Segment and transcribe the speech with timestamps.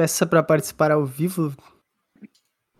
[0.00, 1.52] peça pra participar ao vivo?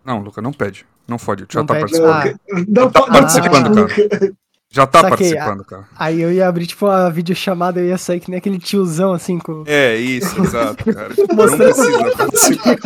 [0.03, 0.87] Não, Luca, não pede.
[1.07, 1.45] Não fode.
[1.47, 1.81] Já Não tá pede?
[1.99, 2.39] participando.
[2.51, 4.33] Ah, Não tá pode- participando, Ah, cara.
[4.73, 5.17] Já tá Saquei.
[5.35, 5.87] participando, cara.
[5.99, 9.37] aí eu ia abrir, tipo, uma videochamada, eu ia sair que nem aquele tiozão, assim,
[9.37, 9.63] com...
[9.67, 11.09] É, isso, exato, cara.
[11.29, 12.77] Não Mostrando- precisa participar.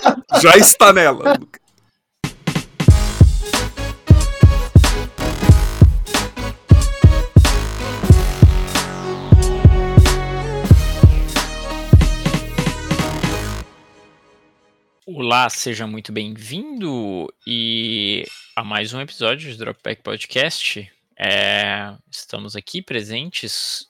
[0.41, 1.59] Já está nela, Luca.
[15.07, 20.91] Olá, seja muito bem-vindo e a mais um episódio de Dropback Podcast.
[21.15, 23.87] É, estamos aqui presentes,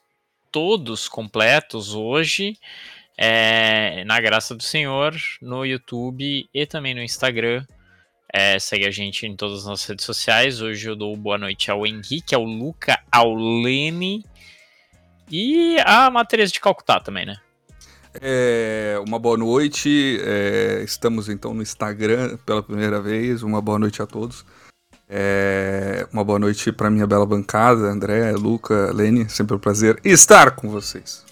[0.51, 2.57] todos completos hoje,
[3.17, 7.65] é, na graça do Senhor, no YouTube e também no Instagram.
[8.33, 10.59] É, segue a gente em todas as nossas redes sociais.
[10.59, 14.21] Hoje eu dou boa noite ao Henrique, ao Luca, ao Lene
[15.31, 17.39] e a Matheus de Calcutá também, né?
[18.21, 20.19] É, uma boa noite.
[20.23, 23.43] é, estamos então no Instagram pela primeira vez.
[23.43, 24.45] Uma boa noite a todos.
[25.07, 29.29] É, uma boa noite para minha bela bancada, André, Luca, Lene.
[29.29, 31.25] Sempre um prazer estar com vocês.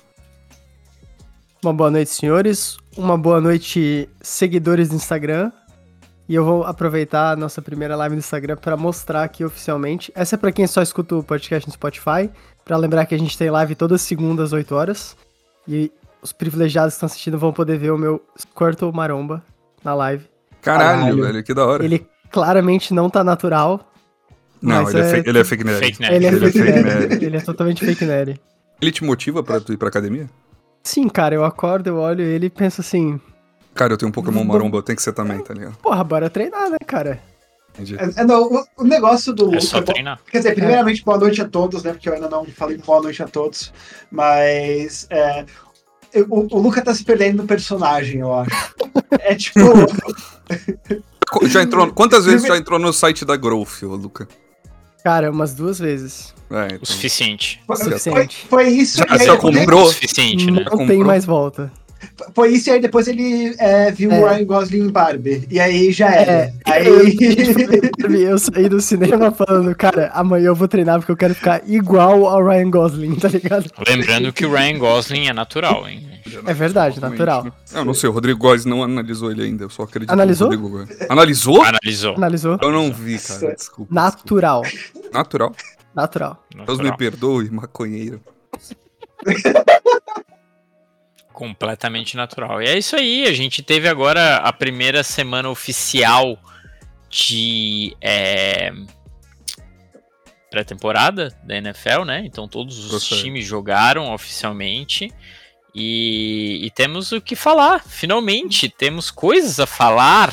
[1.64, 2.78] Uma boa noite, senhores.
[2.98, 5.52] Uma boa noite, seguidores do Instagram.
[6.28, 10.12] E eu vou aproveitar a nossa primeira live no Instagram para mostrar aqui oficialmente.
[10.16, 12.30] Essa é para quem só escuta o podcast no Spotify.
[12.64, 15.18] Para lembrar que a gente tem live todas segundas, às 8 horas.
[15.68, 15.92] E
[16.24, 19.44] os privilegiados que estão assistindo vão poder ver o meu Squirtle Maromba
[19.84, 20.26] na live.
[20.62, 21.24] Caralho, Caralho.
[21.24, 21.84] velho, que da hora.
[21.84, 23.92] Ele claramente não tá natural.
[24.62, 25.80] Não, ele é, é- fake, ele é fake nerd.
[25.86, 26.16] Fake nerd.
[26.16, 27.10] Ele é Ele é fake fake nerd.
[27.10, 27.26] nerd.
[27.26, 28.42] Ele é totalmente fake nerd.
[28.82, 30.30] Ele te motiva pra tu ir pra academia?
[30.82, 33.20] Sim, cara, eu acordo, eu olho ele e penso assim,
[33.74, 35.76] Cara, eu tenho um Pokémon maromba, eu tenho que ser também, tá ligado?
[35.78, 37.20] porra, bora treinar, né, cara?
[37.74, 37.96] Entendi.
[37.98, 40.20] É, é, não, o, o negócio do É só treinar.
[40.32, 41.92] Quer dizer, primeiramente, boa noite a todos, né?
[41.92, 43.74] Porque eu ainda não falei boa noite a todos.
[44.12, 45.08] Mas.
[45.10, 45.44] é,
[46.14, 48.52] eu- o, o Luca tá se perdendo no personagem, eu acho.
[49.20, 49.60] É tipo.
[51.48, 54.28] Já entrou, quantas vezes já entrou no site da Growth, ô Luca?
[55.04, 56.34] Cara, umas duas vezes.
[56.50, 56.80] É, O então.
[56.86, 57.62] suficiente.
[57.68, 58.46] O foi, suficiente.
[58.50, 58.98] foi isso.
[59.00, 59.84] Já- aí já depois- comprou?
[59.84, 60.62] O suficiente, né?
[60.64, 60.88] Não comprou?
[60.88, 61.72] tem mais volta.
[62.36, 64.20] Foi isso, e aí depois ele é, viu É.
[64.20, 65.48] o Ryan Gosling em Barbie.
[65.50, 66.32] E aí já era.
[66.66, 67.18] É, aí.
[68.24, 72.28] Eu saí do cinema falando, cara, amanhã eu vou treinar porque eu quero ficar igual
[72.28, 73.70] ao Ryan Gosling, tá ligado?
[73.88, 76.08] Lembrando que o Ryan Gosling é natural, hein?
[76.46, 77.48] É verdade, natural.
[77.74, 80.50] Eu não sei, o Rodrigo Góes não analisou ele ainda, eu só acredito Analisou?
[80.50, 81.10] no Rodrigo Góes.
[81.10, 81.64] Analisou?
[81.64, 82.16] Analisou.
[82.16, 82.58] Analisou?
[82.62, 83.94] Eu não vi, cara, desculpa.
[83.94, 84.62] Natural.
[84.62, 85.10] desculpa.
[85.14, 85.56] Natural.
[85.96, 86.44] Natural.
[86.66, 86.98] Deus me Natural.
[86.98, 88.22] perdoe, maconheiro.
[91.34, 92.62] Completamente natural.
[92.62, 96.38] E é isso aí, a gente teve agora a primeira semana oficial
[97.10, 98.72] de é,
[100.50, 102.22] pré-temporada da NFL, né?
[102.26, 103.24] Então todos os Gostei.
[103.24, 105.12] times jogaram oficialmente.
[105.76, 108.70] E, e temos o que falar, finalmente.
[108.70, 110.32] Temos coisas a falar.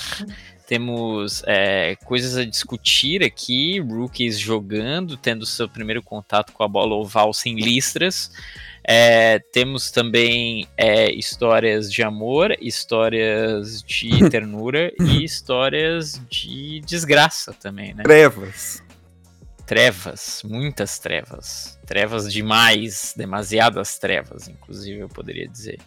[0.70, 3.80] Temos é, coisas a discutir aqui.
[3.80, 8.30] Rookies jogando, tendo seu primeiro contato com a bola oval sem listras.
[8.84, 17.92] É, temos também é, histórias de amor, histórias de ternura e histórias de desgraça também,
[17.92, 18.04] né?
[18.04, 18.80] Trevas.
[19.66, 21.80] Trevas, muitas trevas.
[21.84, 25.80] Trevas demais, demasiadas trevas, inclusive eu poderia dizer.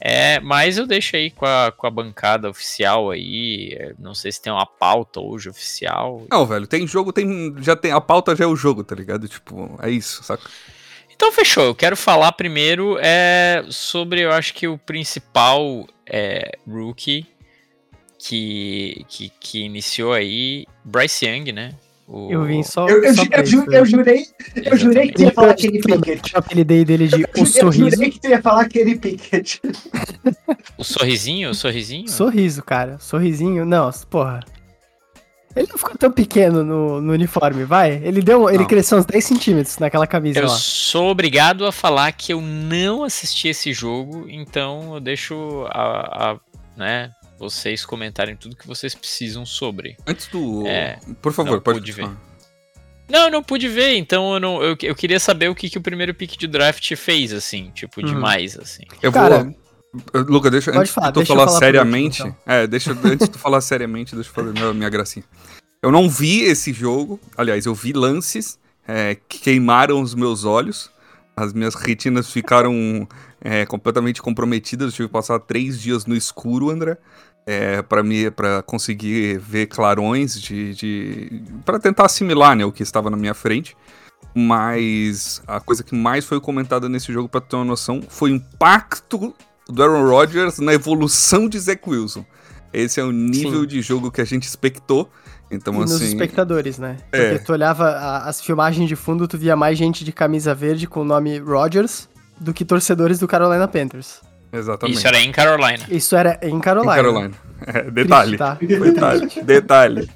[0.00, 3.76] É, mas eu deixo aí com a, com a bancada oficial aí.
[3.78, 6.26] é, Não sei se tem uma pauta hoje oficial.
[6.30, 7.54] Não, velho, tem jogo, tem.
[7.58, 7.92] Já tem.
[7.92, 9.28] A pauta já é o jogo, tá ligado?
[9.28, 10.48] Tipo, é isso, saca?
[11.14, 11.64] Então fechou.
[11.64, 17.26] Eu quero falar primeiro é, sobre, eu acho que o principal é, rookie
[18.18, 21.74] que, que, que iniciou aí, Bryce Young, né?
[22.12, 22.88] O- Eu vim só.
[22.88, 23.70] Eu, eu, só eu, ju- isso.
[23.72, 24.24] eu jurei,
[24.56, 26.32] eu jurei que tu ia falar Kenny Pickett.
[26.34, 27.90] Eu apelidei dele de O Eu Sorriso.
[27.90, 29.60] jurei que tu ia falar Kenny Pickett.
[30.76, 32.08] O sorrisinho, o sorrisinho?
[32.08, 32.98] Sorriso, cara.
[32.98, 33.64] Sorrisinho.
[33.64, 34.40] Não, porra.
[35.54, 38.00] Ele não ficou tão pequeno no, no uniforme, vai?
[38.04, 38.48] Ele deu.
[38.48, 38.66] Ele Não.
[38.66, 40.54] cresceu uns 10 centímetros naquela camisa Eu lá.
[40.56, 46.40] sou obrigado a falar que eu não assisti esse jogo, então eu deixo a, a-
[46.76, 47.10] né,
[47.40, 49.96] vocês comentarem tudo que vocês precisam sobre.
[50.06, 50.64] Antes do.
[50.66, 52.20] É, Por favor, não pode pude continuar.
[53.08, 55.78] Não, eu não pude ver, então eu, não, eu, eu queria saber o que, que
[55.78, 58.06] o primeiro pick de draft fez, assim, tipo, Uhum.
[58.06, 58.84] demais, assim.
[59.02, 60.22] Eu Cara, vou.
[60.28, 62.22] Luca, deixa, antes falar, de tu deixa eu falar, falar seriamente.
[62.22, 65.24] último, É, deixa, antes de tu falar seriamente, deixa eu fazer minha, minha gracinha.
[65.82, 67.18] Eu não vi esse jogo.
[67.36, 68.56] Aliás, eu vi lances
[68.86, 70.90] é, que queimaram os meus olhos.
[71.36, 73.08] As minhas retinas ficaram
[73.40, 74.88] é, completamente comprometidas.
[74.90, 76.96] Eu tive que passar três dias no escuro, André.
[77.46, 82.82] É, para me para conseguir ver clarões de, de para tentar assimilar né, o que
[82.82, 83.74] estava na minha frente
[84.34, 88.34] mas a coisa que mais foi comentada nesse jogo para ter uma noção foi o
[88.34, 89.34] impacto
[89.68, 92.24] do Aaron Rodgers na evolução de Zach Wilson.
[92.72, 93.66] Esse é o nível Sim.
[93.66, 95.10] de jogo que a gente expectou.
[95.50, 96.06] Então, e nos assim.
[96.06, 96.96] espectadores, né?
[97.10, 97.30] É.
[97.30, 100.86] Porque tu olhava a- as filmagens de fundo, tu via mais gente de camisa verde
[100.86, 102.08] com o nome Rodgers
[102.40, 104.20] do que torcedores do Carolina Panthers.
[104.52, 104.96] Exatamente.
[104.98, 105.84] Isso era em Carolina.
[105.88, 106.94] Isso era em Em Carolina.
[106.94, 107.34] Carolina.
[107.66, 108.36] É, detalhe.
[108.36, 108.54] Triste, tá?
[108.60, 110.10] Detalhe, detalhe.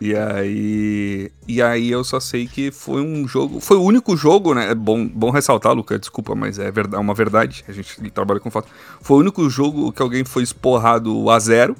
[0.00, 4.52] E aí, e aí eu só sei que foi um jogo, foi o único jogo,
[4.52, 4.70] né?
[4.72, 7.64] É bom, bom ressaltar, Luca, desculpa, mas é verdade, uma verdade.
[7.68, 8.68] A gente trabalha com fato.
[9.00, 11.76] Foi o único jogo que alguém foi esporrado a zero.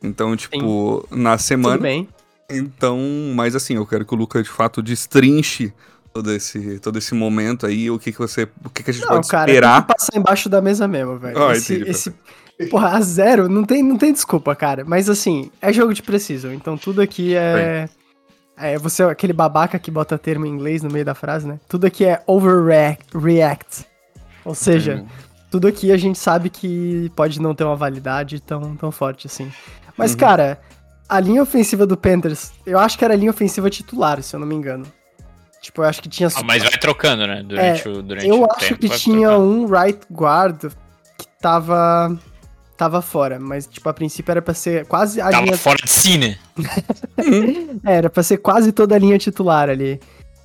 [0.00, 1.78] Então, tipo, na Tudo semana.
[1.78, 2.08] bem.
[2.48, 2.98] Então,
[3.34, 5.72] mas assim, eu quero que o Luca de fato destrinche
[6.18, 9.02] todo esse, todo esse momento aí, o que que você, o que que a gente
[9.04, 9.74] Não, pode cara, esperar.
[9.74, 11.42] tem que passar embaixo da mesa mesmo, velho.
[11.42, 12.14] Ah, esse, entendi, esse,
[12.70, 14.84] porra, a zero, não tem, não tem desculpa, cara.
[14.84, 16.48] Mas assim, é jogo de preciso.
[16.52, 17.88] Então tudo aqui é.
[18.60, 21.60] É você, é aquele babaca que bota termo em inglês no meio da frase, né?
[21.68, 23.16] Tudo aqui é overreact.
[23.16, 23.86] React.
[24.44, 25.04] Ou seja,
[25.48, 29.48] tudo aqui a gente sabe que pode não ter uma validade tão, tão forte assim.
[29.96, 30.16] Mas, Uhum.
[30.18, 30.60] cara,
[31.08, 34.40] a linha ofensiva do Panthers, eu acho que era a linha ofensiva titular, se eu
[34.40, 34.84] não me engano.
[35.62, 36.28] Tipo, eu acho que tinha.
[36.34, 37.42] Ah, mas vai trocando, né?
[37.42, 39.50] Durante o durante É, Eu o acho tempo, que tinha trocando.
[39.50, 40.72] um right guard
[41.18, 42.16] que tava.
[42.76, 45.58] tava fora, mas tipo, a princípio era pra ser quase a Tava linha.
[45.58, 46.38] fora de si, né?
[47.84, 50.00] É, era pra ser quase toda a linha titular ali.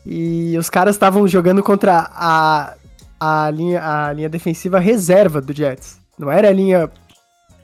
[0.06, 2.74] E os caras estavam jogando contra a,
[3.20, 5.98] a, linha, a linha defensiva reserva do Jets.
[6.20, 6.92] Não era a linha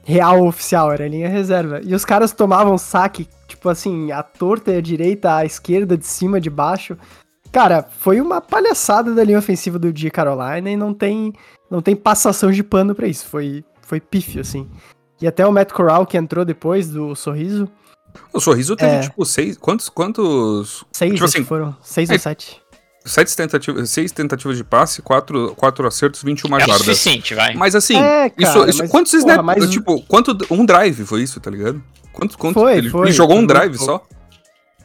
[0.04, 1.80] real oficial, era a linha reserva.
[1.82, 6.06] E os caras tomavam saque, tipo assim, a torta e a direita, a esquerda, de
[6.06, 6.96] cima, de baixo.
[7.52, 11.32] Cara, foi uma palhaçada da linha ofensiva do de Carolina e não tem,
[11.70, 13.26] não tem passação de pano pra isso.
[13.26, 14.68] Foi, foi pífio, assim.
[15.20, 17.68] E até o Matt Corral, que entrou depois do Sorriso,
[18.32, 19.00] O sorriso teve, É.
[19.02, 19.56] tipo, seis.
[19.56, 19.88] Quantos.
[19.88, 20.84] Quantos.
[20.92, 21.76] seis, Tipo assim, foram.
[21.80, 22.60] Seis é, ou sete.
[23.04, 26.78] Sete tentativas, seis tentativas de passe, quatro, quatro acertos, 21 É o jardas.
[26.78, 27.54] suficiente, vai.
[27.54, 29.44] Mas assim, É, isso, cara, isso- mas, quantos porra, snaps?
[29.44, 30.36] mas- Tipo, quanto.
[30.50, 31.80] Um drive foi isso, tá ligado?
[32.12, 34.04] Quanto, quanto Foi, ele, foi, ele jogou foi um drive só?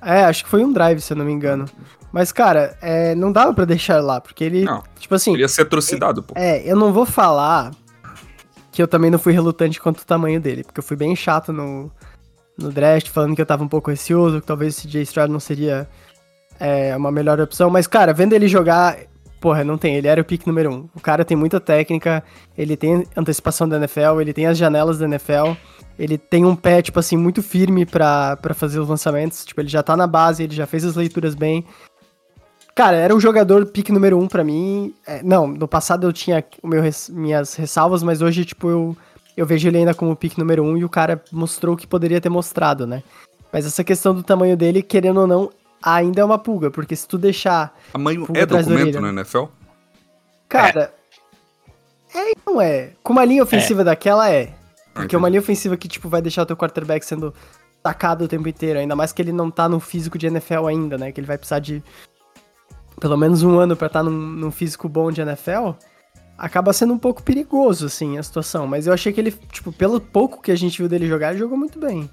[0.04, 1.66] É, acho que foi um drive, se eu não me engano.
[2.16, 4.82] Mas, cara, é, não dava pra deixar lá, porque ele, Não.
[4.98, 6.34] tipo assim, Ele ia ser atrocidado, pô.
[6.38, 7.72] é, eu não vou falar
[8.72, 11.52] que eu também não fui relutante quanto o tamanho dele, porque eu fui bem chato
[11.52, 11.92] no,
[12.58, 15.02] no draft, falando que eu tava um pouco receoso, que talvez esse J.
[15.02, 15.90] Stroud não seria
[16.58, 18.98] é, uma melhor opção, mas, cara, vendo ele jogar,
[19.42, 20.90] porra, não tem, ele era o pick número um.
[20.96, 22.24] O cara tem muita técnica,
[22.58, 25.52] ele tem antecipação da NFL, ele tem as janelas da NFL,
[26.00, 29.84] ele tem um pé, tipo assim, muito firme pra fazer os lançamentos, tipo, ele já
[29.84, 31.66] tá na base, ele já fez as leituras bem.
[32.76, 34.94] Cara, era o jogador pick número um pra mim.
[35.08, 38.98] É, não, no passado eu tinha o meu res- minhas ressalvas, mas hoje, tipo, eu,
[39.38, 42.20] eu vejo ele ainda como pick número um e o cara mostrou o que poderia
[42.20, 43.02] ter mostrado, né?
[43.52, 45.50] Mas essa questão do tamanho dele, querendo ou não,
[45.82, 47.74] ainda é uma pulga, porque se tu deixar.
[47.94, 49.46] Tamanho é documento na NFL?
[50.50, 50.94] Cara.
[52.14, 52.92] É, e não é.
[53.02, 54.48] Com uma linha ofensiva daquela é.
[54.94, 55.16] Porque entendi.
[55.16, 57.34] uma linha ofensiva que, tipo, vai deixar o teu quarterback sendo
[57.82, 60.98] tacado o tempo inteiro, ainda mais que ele não tá no físico de NFL ainda,
[60.98, 61.12] né?
[61.12, 61.82] Que ele vai precisar de
[63.00, 65.72] pelo menos um ano pra estar num, num físico bom de NFL.
[66.38, 68.68] Acaba sendo um pouco perigoso, assim, a situação.
[68.68, 71.40] Mas eu achei que ele, tipo, pelo pouco que a gente viu dele jogar, ele
[71.40, 72.10] jogou muito bem.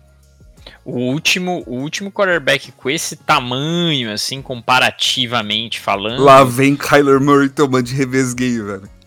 [0.84, 6.22] O último, o último quarterback com esse tamanho, assim, comparativamente falando.
[6.22, 9.01] Lá vem Kyler Murray tomando de revesgueio, velho.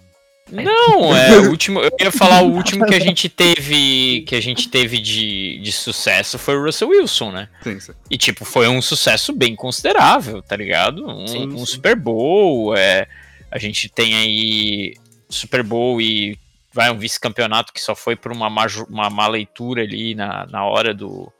[0.51, 1.79] Não, é o último.
[1.79, 4.21] Eu ia falar o último que a gente teve.
[4.27, 7.49] Que a gente teve de, de sucesso foi o Russell Wilson, né?
[7.63, 7.93] Sim, sim.
[8.09, 11.07] E, tipo, foi um sucesso bem considerável, tá ligado?
[11.07, 11.65] Um, Sim, um.
[11.65, 13.07] Super Bowl, é,
[13.49, 14.93] a gente tem aí
[15.29, 16.37] Super Bowl e
[16.71, 20.65] vai um vice-campeonato que só foi por uma má, uma má leitura ali na, na
[20.65, 21.31] hora do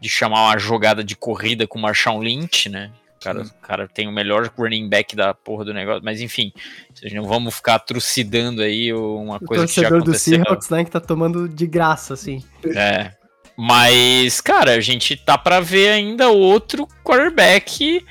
[0.00, 2.90] de chamar uma jogada de corrida com o Marshawn Lynch, né?
[3.20, 6.50] O cara, o cara tem o melhor running back da porra do negócio, mas enfim,
[6.94, 10.42] vocês não vamos ficar trucidando aí uma O coisa que já torcedor do aconteceu.
[10.42, 12.42] Seahawks, né, que tá tomando de graça, assim.
[12.74, 13.12] É.
[13.54, 18.02] Mas, cara, a gente tá pra ver ainda outro quarterback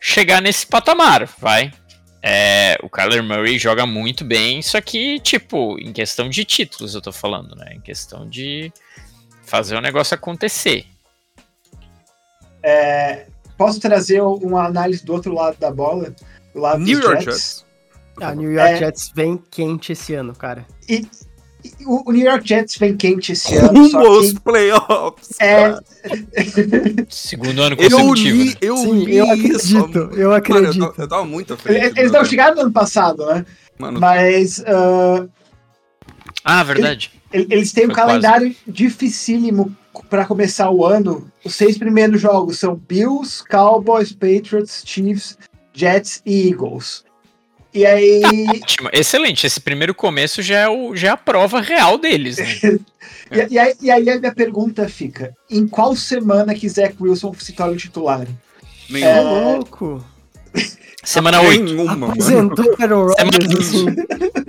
[0.00, 1.72] chegar nesse patamar, vai.
[2.20, 7.00] É, o Kyler Murray joga muito bem, só que, tipo, em questão de títulos eu
[7.00, 7.74] tô falando, né?
[7.74, 8.72] Em questão de
[9.44, 10.84] fazer o negócio acontecer.
[12.60, 13.26] É,
[13.58, 16.14] posso trazer uma análise do outro lado da bola?
[16.54, 17.36] Do lado New dos York Jets?
[17.36, 17.64] Jets.
[18.20, 18.76] A New York É.
[18.78, 20.64] Jets vem quente esse ano, cara.
[20.88, 21.06] E
[21.84, 25.28] o, o New York Jets vem quente esse ano, Rumo só aos que playoffs.
[25.40, 25.74] é.
[27.08, 28.36] Segundo ano Eu consecutivo.
[28.36, 28.54] li, né?
[28.60, 29.78] eu Sim, li eu isso.
[29.78, 30.78] acredito, eu Mano, eu, acredito.
[30.80, 31.78] tava- eu tava muito frente.
[31.84, 32.22] eles eles mano.
[32.24, 33.44] não chegaram no ano passado, né?
[33.78, 35.26] Mano, Mas ah,
[36.44, 37.10] Ah, verdade.
[37.12, 38.08] ele- eles têm um Foi quase.
[38.08, 39.76] calendário dificílimo
[40.08, 41.30] para começar o ano.
[41.44, 45.38] Os seis primeiros jogos são Bills, Cowboys, Patriots, Chiefs,
[45.72, 47.04] Jets e Eagles.
[47.72, 48.22] E aí.
[48.48, 49.46] Ótimo, excelente.
[49.46, 52.38] Esse primeiro começo já é, o, já é a prova real deles.
[52.38, 52.78] Né?
[53.30, 57.34] e, e, aí, e aí a minha pergunta fica: em qual semana que Zach Wilson
[57.38, 58.26] se torna o titular?
[58.88, 59.06] Nenhum.
[59.06, 60.04] É louco.
[61.04, 61.62] Semana 8.
[61.62, 62.12] Nenhuma, mano.
[62.12, 64.06] Apresentou Aaron Rodgers, Semana.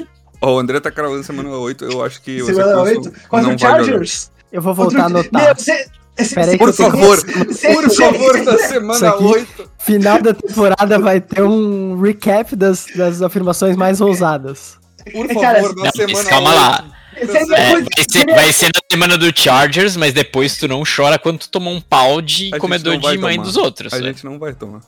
[0.42, 3.14] Ó, o André tá cravando semana 8, eu acho que Semana Wilson 8?
[3.28, 3.60] Contra o.
[3.60, 4.32] Chargers?
[4.52, 5.44] Eu vou voltar a anotar.
[5.46, 5.86] Meu, cê-
[6.18, 7.20] cê- Pera aí cê- que eu Por tenho favor,
[7.54, 9.72] cê- por favor, da cê- semana aqui- 8.
[9.80, 14.78] Final da temporada vai ter um recap das, das afirmações mais ousadas.
[15.12, 16.60] Por Cara, favor, da não, semana calma 8.
[16.60, 16.86] lá.
[17.16, 21.40] É, vai, ser, vai ser na semana do Chargers, mas depois tu não chora quando
[21.40, 23.46] tu tomou um pau de A comedor de mãe tomar.
[23.46, 23.94] dos outros.
[23.94, 24.04] A né?
[24.08, 24.80] gente não vai tomar.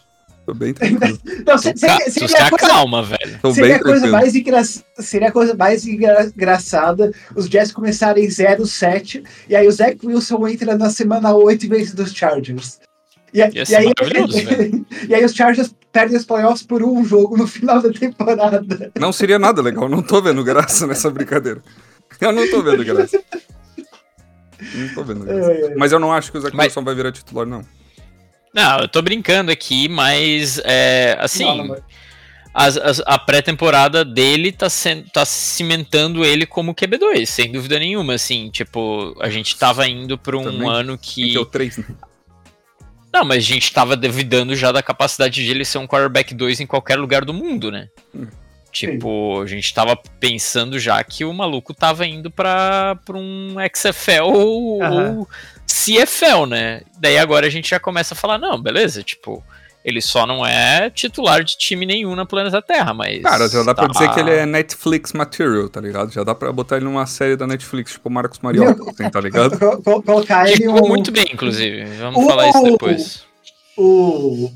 [0.51, 1.17] Tô bem tranquilo.
[1.47, 3.39] Não, se- seria, tu se seria a coisa, acalma, velho.
[3.41, 4.11] Tô seria bem a coisa tranquilo.
[4.11, 4.61] mais engra...
[4.99, 10.45] seria a coisa mais engra- engraçada os Jets começarem 0-7 e aí o Zach Wilson
[10.49, 12.79] entra na semana 8 e vence dos Chargers.
[13.33, 13.93] E, a- e aí,
[15.07, 18.91] e aí os Chargers perdem os playoffs por um jogo no final da temporada.
[18.99, 21.61] Não seria nada legal, não tô vendo graça nessa brincadeira.
[22.19, 23.21] Eu não tô vendo graça.
[24.75, 25.49] Não tô vendo graça.
[25.49, 25.73] Ai, ai.
[25.75, 27.63] Mas eu não acho que o Zach Mas- Wilson vai virar titular, não.
[28.53, 31.77] Não, eu tô brincando aqui, mas é, assim, Não,
[32.53, 38.15] as- as- a pré-temporada dele tá, sendo, tá cimentando ele como QB2, sem dúvida nenhuma,
[38.15, 40.69] assim, tipo, a gente tava indo pra um Também.
[40.69, 41.37] ano Que que...
[41.37, 41.85] é o 3, né?
[43.13, 46.59] Não, mas a gente tava duvidando já da capacidade de ele ser um quarterback 2
[46.61, 47.87] em qualquer lugar do mundo, né?
[48.15, 48.27] Hum.
[48.71, 54.21] Tipo, a gente tava pensando já que o maluco tava indo pra, pra um XFL
[54.23, 55.27] ou,
[55.71, 55.97] Aham.
[55.99, 56.81] ou CFL, né?
[56.99, 59.43] Daí agora a gente já começa a falar, não, beleza, tipo,
[59.83, 63.21] ele só não é titular de time nenhum na planeta Terra, mas.
[63.23, 66.11] Cara, já dá pra tá- dizer que ele é Netflix material, tá ligado?
[66.11, 69.57] Já dá pra botar ele numa série da Netflix, tipo Marcos Mariola, assim, tá ligado?
[69.57, 71.83] Co- co- colocar ele jogou um, muito bem, inclusive.
[71.97, 73.23] Vamos O- falar isso depois.
[73.77, 74.51] o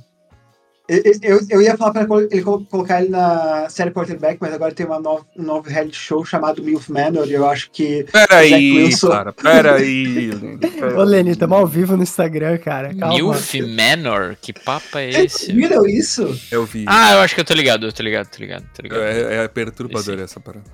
[0.87, 4.73] eu, eu, eu ia falar pra ele colo- colocar ele na série quarterback, mas agora
[4.73, 8.71] tem uma nova, um novo reality show chamado Milf Manor, e eu acho que Peraí,
[8.71, 9.09] Wilson.
[9.11, 10.29] cara, peraí.
[10.59, 10.93] Peraí.
[10.93, 12.93] Ô, Lenny, tamo ao vivo no Instagram, cara.
[12.93, 13.15] Calma.
[13.15, 14.35] Milf Manor?
[14.39, 15.51] Que papo é esse?
[15.51, 16.39] viram isso?
[16.51, 16.85] Eu vi.
[16.87, 19.01] Ah, eu acho que eu tô ligado, eu tô ligado, tô ligado, tô ligado.
[19.01, 20.65] É, é perturbador essa parada.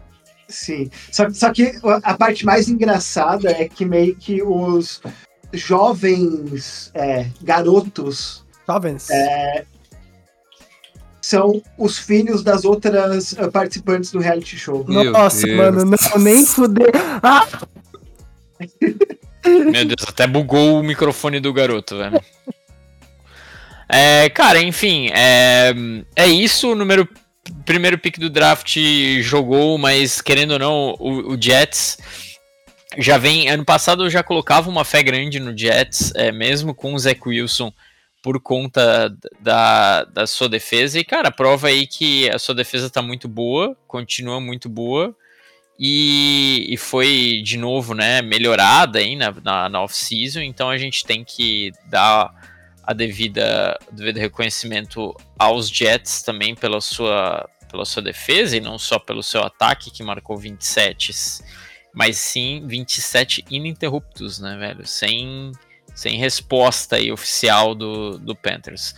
[0.50, 0.90] Sim.
[1.10, 1.72] Só, só que
[2.04, 5.02] a parte mais engraçada é que meio que os
[5.54, 9.10] jovens é, garotos Jovens.
[9.10, 9.66] É.
[11.32, 14.86] são os filhos das outras eh, participantes do reality show.
[14.86, 15.58] Meu Nossa, Deus.
[15.58, 16.92] mano, não, nem fuder.
[17.24, 17.48] Ah!
[19.46, 22.22] Meu Deus, até bugou o microfone do garoto, velho.
[23.88, 25.74] É, cara, enfim, é,
[26.16, 26.72] é isso.
[26.72, 27.08] O número,
[27.66, 28.78] primeiro pick do draft
[29.22, 31.98] jogou, mas querendo ou não, o, o Jets
[32.98, 33.50] já vem.
[33.50, 37.20] Ano passado eu já colocava uma fé grande no Jets, é, mesmo com o Zach
[37.26, 37.74] Wilson,
[38.22, 41.00] por conta da, da sua defesa.
[41.00, 45.16] E, cara, prova aí que a sua defesa tá muito boa, continua muito boa.
[45.80, 51.04] E, e foi de novo, né, melhorada aí na, na, na off-season, então a gente
[51.04, 52.32] tem que dar
[52.84, 59.00] a devida, devido reconhecimento aos Jets também pela sua, pela sua defesa e não só
[59.00, 61.14] pelo seu ataque que marcou 27,
[61.94, 64.86] mas sim 27 ininterruptos, né, velho?
[64.86, 65.52] Sem,
[65.94, 68.96] sem resposta aí oficial do, do Panthers.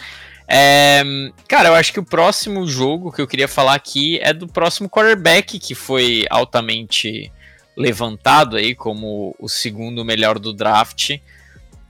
[0.47, 1.03] É,
[1.47, 4.89] cara, eu acho que o próximo jogo que eu queria falar aqui é do próximo
[4.89, 7.31] quarterback que foi altamente
[7.75, 11.17] levantado aí como o segundo melhor do draft,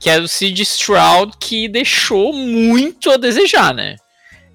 [0.00, 3.96] que é o Sid Stroud, que deixou muito a desejar, né?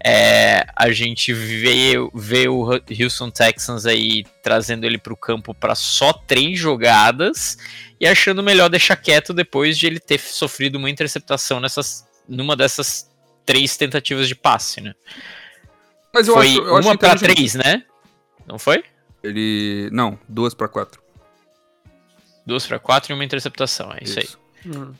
[0.04, 2.70] É, a gente vê, vê o
[3.02, 7.58] Houston Texans aí trazendo ele para o campo para só três jogadas
[8.00, 13.10] e achando melhor deixar quieto depois de ele ter sofrido uma interceptação nessas, numa dessas
[13.46, 14.96] três tentativas de passe, né?
[16.14, 17.84] Mas eu foi acho, eu uma para três, né?
[18.48, 18.84] Não foi?
[19.22, 19.90] Ele.
[19.92, 21.02] Não, duas pra quatro.
[22.46, 24.28] Duas para quatro e uma interceptação, é isso, aí.
[24.66, 24.94] Hum.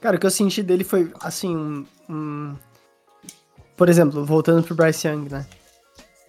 [0.00, 2.56] Cara, o que eu senti dele foi, assim, um, um-
[3.76, 5.46] Por exemplo, voltando pro Bryce Young, né?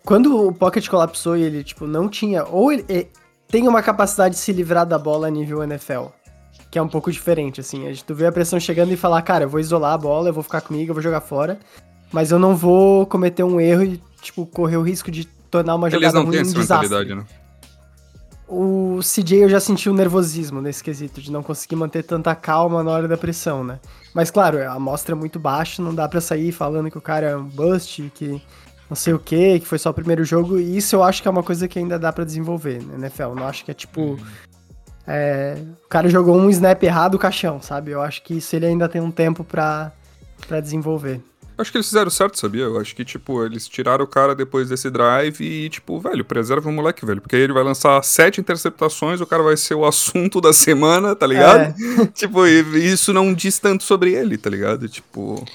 [0.03, 2.45] Quando o Pocket colapsou e ele, tipo, não tinha...
[2.45, 3.09] Ou ele, ele
[3.47, 6.07] tem uma capacidade de se livrar da bola a nível NFL,
[6.69, 7.85] que é um pouco diferente, assim.
[7.85, 10.29] A gente, tu vê a pressão chegando e falar, cara, eu vou isolar a bola,
[10.29, 11.59] eu vou ficar comigo, eu vou jogar fora,
[12.11, 15.87] mas eu não vou cometer um erro e, tipo, correr o risco de tornar uma
[15.87, 17.15] Eles jogada ruim um desastre.
[17.15, 17.25] né?
[18.47, 22.83] O CJ eu já senti o nervosismo nesse quesito, de não conseguir manter tanta calma
[22.83, 23.79] na hora da pressão, né?
[24.13, 27.27] Mas claro, a amostra é muito baixa, não dá pra sair falando que o cara
[27.27, 28.41] é um bust, que
[28.89, 31.27] não sei o que, que foi só o primeiro jogo, e isso eu acho que
[31.27, 33.23] é uma coisa que ainda dá pra desenvolver na NFL.
[33.23, 34.19] Eu Não acho que é tipo.
[35.07, 37.91] é, o cara jogou um snap errado, o caixão, sabe?
[37.91, 39.91] Eu acho que isso ele ainda tem um tempo pra,
[40.47, 41.19] pra desenvolver.
[41.57, 42.63] Acho que eles fizeram certo, sabia?
[42.63, 46.69] Eu acho que, tipo, eles tiraram o cara depois desse drive e, tipo, velho, preserva
[46.69, 47.21] o moleque, velho.
[47.21, 51.15] Porque aí ele vai lançar sete interceptações, o cara vai ser o assunto da semana,
[51.15, 51.61] tá ligado?
[51.61, 52.05] É.
[52.13, 54.89] tipo, e isso não diz tanto sobre ele, tá ligado?
[54.89, 55.45] Tipo.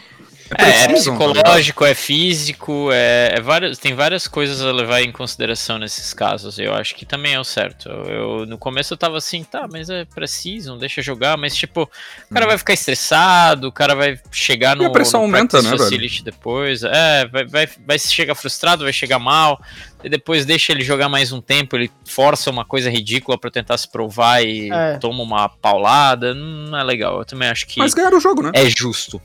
[0.58, 0.94] É, é tá ligado?
[0.94, 6.58] psicológico, é físico, é, é várias, tem várias coisas a levar em consideração nesses casos.
[6.58, 7.88] Eu acho que também é o certo.
[7.88, 11.88] Eu, no começo eu tava assim, tá, mas é preciso, deixa jogar, mas tipo,
[12.30, 14.88] o cara vai ficar estressado, o cara vai chegar no, Uhum.
[14.90, 15.82] a pressão no aumenta, né, velho?
[15.82, 16.82] facility depois.
[16.82, 19.60] É, vai, vai, vai chegar frustrado, vai chegar mal,
[20.02, 23.76] e depois deixa ele jogar mais um tempo, ele força uma coisa ridícula pra tentar
[23.78, 24.98] se provar e É.
[24.98, 26.34] toma uma paulada.
[26.34, 27.18] Não é legal.
[27.18, 28.50] Eu também acho que Mas ganharam o jogo, né?
[28.54, 29.20] é justo.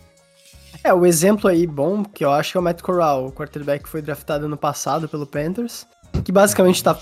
[0.85, 3.89] É, o exemplo aí bom, que eu acho é o Matt Corral, o quarterback que
[3.89, 5.87] foi draftado ano passado pelo Panthers,
[6.23, 6.95] que basicamente tá.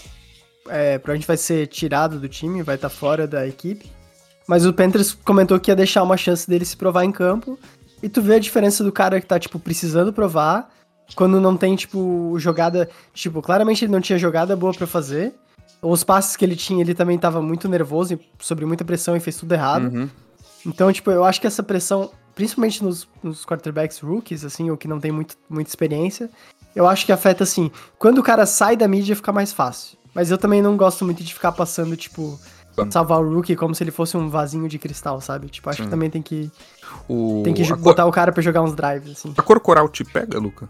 [0.69, 3.91] É, provavelmente vai ser tirado do time, vai estar fora da equipe.
[4.47, 7.59] Mas o Panthers comentou que ia deixar uma chance dele se provar em campo.
[8.01, 10.69] E tu vê a diferença do cara que tá, tipo, precisando provar,
[11.13, 12.89] quando não tem, tipo, jogada.
[13.13, 15.33] Tipo, claramente ele não tinha jogada boa pra fazer.
[15.81, 19.35] Os passes que ele tinha, ele também tava muito nervoso, sobre muita pressão e fez
[19.35, 19.93] tudo errado.
[19.93, 20.09] Uhum.
[20.65, 24.87] Então, tipo, eu acho que essa pressão, principalmente nos, nos quarterbacks rookies, assim, ou que
[24.87, 26.29] não tem muito, muita experiência,
[26.75, 29.97] eu acho que afeta, assim, quando o cara sai da mídia fica mais fácil.
[30.13, 32.39] Mas eu também não gosto muito de ficar passando, tipo,
[32.89, 35.47] salvar o rookie como se ele fosse um vasinho de cristal, sabe?
[35.49, 35.83] Tipo, acho Sim.
[35.85, 36.51] que também tem que,
[37.07, 37.41] O...
[37.43, 39.33] tem que a, botar o cara pra jogar uns drives, assim.
[39.35, 40.69] a cor coral te pega, Luca?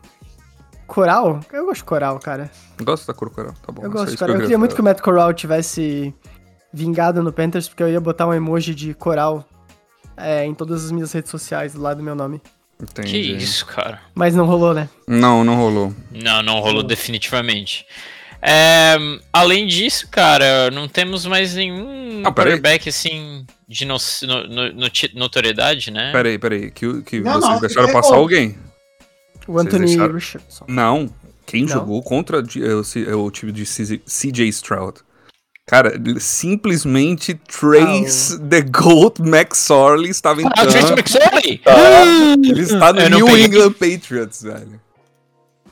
[0.88, 1.40] Coral?
[1.52, 2.52] Eu gosto de coral, cara.
[2.82, 3.54] Gosta da cor coral?
[3.66, 3.84] Tá bom.
[3.84, 4.36] Eu gosto de coral.
[4.36, 4.84] Eu que queria muito que o.
[4.84, 6.14] Matt Corral tivesse
[6.74, 9.46] vingado no Panthers, porque eu ia botar um emoji de coral
[10.18, 12.42] é, em todas as minhas redes sociais do lado do meu nome.
[12.82, 13.12] Entendi.
[13.12, 14.02] Que isso, cara.
[14.14, 14.90] Mas não rolou, né?
[15.08, 15.94] Não, não rolou.
[16.12, 17.86] Não, não rolou definitivamente.
[18.42, 18.96] É,
[19.32, 23.96] além disso, cara, não temos mais nenhum Ah, quarterback assim de no,
[24.28, 26.12] no- no- notoriedade, né?
[26.12, 26.70] Peraí, peraí.
[26.72, 28.58] Que, que Não, vocês não, deixaram é- passar alguém?
[29.48, 30.66] O Anthony deixaram- Richardson.
[30.68, 31.10] Não.
[31.46, 31.70] Quem Não?
[31.70, 35.00] jogou contra de- é o, é o time de CJ Stroud?
[35.66, 40.92] Cara, simplesmente Trace the Goat McSorley estava em Ah, o Trace.
[40.92, 41.62] McSorley!
[42.44, 43.46] Ele está no New peguei.
[43.46, 44.82] England Patriots, velho.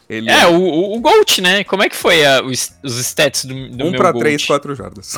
[0.10, 1.63] Ele É, o, o, Gold, né?
[1.63, 4.26] Como é que foi a- os, os stats do, do 1 meu pra Gold?
[4.26, 5.15] 3, 4 jardas.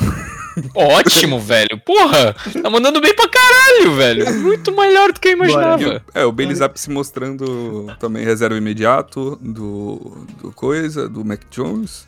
[0.74, 1.80] Ótimo, velho.
[1.84, 4.34] Porra, tá mandando bem pra caralho, velho.
[4.42, 6.02] Muito melhor do que eu imaginava.
[6.14, 12.06] É, o Bailey Zapp se mostrando também reserva imediato do, do coisa, do Mac Jones.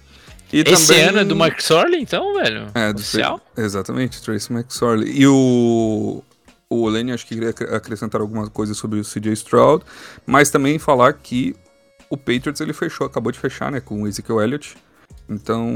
[0.56, 1.02] E Esse também...
[1.04, 2.66] ano é do McSorley, então, velho?
[2.74, 3.40] É, do Oficial?
[3.54, 5.10] Tra- Exatamente, Trace McSorley.
[5.20, 6.22] E o.
[6.68, 9.84] O Lenny acho que queria acre- acrescentar alguma coisa sobre o CJ Stroud,
[10.26, 11.54] mas também falar que
[12.10, 14.76] o Patriots ele fechou, acabou de fechar, né, com o Ezekiel Elliott.
[15.28, 15.70] Então,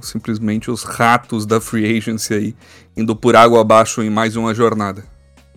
[0.00, 2.56] simplesmente os ratos da free agency aí
[2.96, 5.04] indo por água abaixo em mais uma jornada.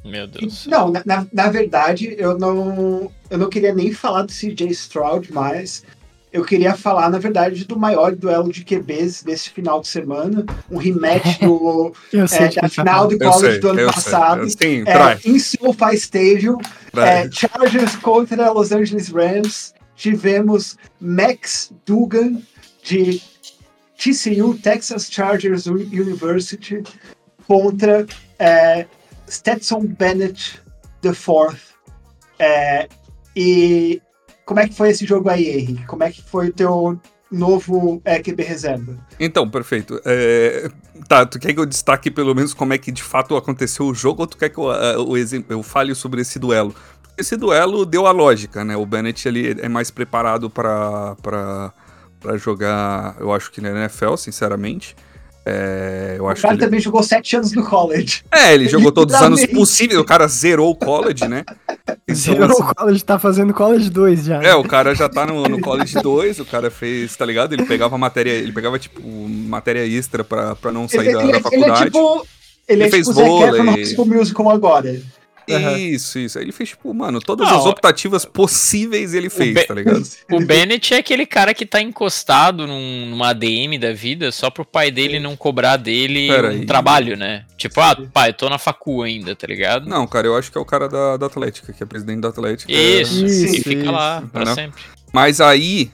[0.03, 0.65] Meu Deus.
[0.65, 5.31] Não, na, na, na verdade, eu não, eu não queria nem falar do CJ Stroud
[5.31, 5.83] mais.
[6.31, 10.45] Eu queria falar, na verdade, do maior duelo de QBs desse final de semana.
[10.69, 13.87] Um rematch do, Eu sei é, da vai final do college sei, do ano eu
[13.87, 14.49] passado.
[14.49, 14.77] sei.
[14.77, 16.57] Sim, É, trai, em SoFi Stadium,
[16.95, 19.73] é, Chargers contra Los Angeles Rams.
[19.95, 22.41] Tivemos Max Dugan
[22.81, 23.21] de
[23.97, 26.81] TCU, Texas Chargers University,
[27.45, 28.07] contra
[28.39, 28.85] é,
[29.29, 30.61] Stetson Bennett
[31.03, 31.57] IV.
[32.39, 32.87] É,
[33.35, 34.01] e
[34.51, 35.85] como é que foi esse jogo aí, Henrique?
[35.85, 36.99] Como é que foi o teu
[37.31, 38.97] novo é, QB reserva?
[39.17, 40.01] Então, perfeito.
[40.03, 40.69] É,
[41.07, 43.93] Tá, tu quer que eu destaque pelo menos como é que de fato aconteceu o
[43.93, 46.75] jogo ou tu quer que eu, ah, o exem- eu fale sobre esse duelo?
[47.17, 48.75] Esse duelo deu a lógica, né?
[48.75, 51.15] O Bennett ele é mais preparado pra
[52.37, 54.95] jogar, eu acho que na NFL, sinceramente.
[55.45, 56.67] É, eu O acho cara que ele...
[56.67, 58.23] também jogou sete anos no college.
[58.31, 59.99] É, ele jogou todos os anos possíveis.
[59.99, 61.43] O cara zerou o college, né?
[62.07, 64.41] Então, Zerou assim, o college, tá fazendo college 2 já.
[64.43, 67.53] É, o cara já tá no, no College 2, o cara fez, tá ligado?
[67.53, 71.31] Ele pegava matéria, ele pegava, tipo, matéria extra pra, pra não sair Ele, da, ele-
[71.31, 71.81] da ele faculdade.
[71.81, 72.27] é tipo.
[72.67, 73.83] Ele, Ele é fez tipo o Zac Efron no vôlei.
[73.83, 75.01] High School Musical agora.
[75.49, 75.77] Aham.
[75.77, 76.37] Isso, isso.
[76.37, 80.01] Aí ele fez, tipo, mano, todas Não, as optativas possíveis ele fez, Be- tá ligado?
[80.31, 84.65] O Bennett é aquele cara que tá encostado num- numa ADM da vida só pro
[84.65, 86.65] pai dele não cobrar dele Pera um aí.
[86.65, 87.45] trabalho, né?
[87.57, 89.87] Tipo, ah, pai, tô na facu ainda, tá ligado?
[89.89, 92.29] Não, cara, eu acho que é o cara da, da Atlética, que é presidente da
[92.29, 92.71] Atlética.
[92.71, 93.91] Isso, Isso, e fica isso.
[93.91, 94.55] lá pra Não.
[94.55, 94.81] sempre.
[95.13, 95.91] Mas aí,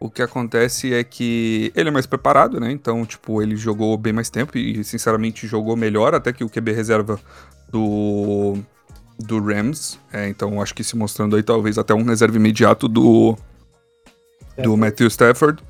[0.00, 2.70] o que acontece é que ele é mais preparado, né?
[2.72, 6.72] Então, tipo, ele jogou bem mais tempo e, sinceramente, jogou melhor até que o QB
[6.72, 7.20] reserva
[7.70, 8.58] do,
[9.18, 9.98] do Rams.
[10.12, 13.36] É, então, acho que se mostrando aí, talvez até um reserva imediato do,
[14.62, 15.62] do Matthew Stafford.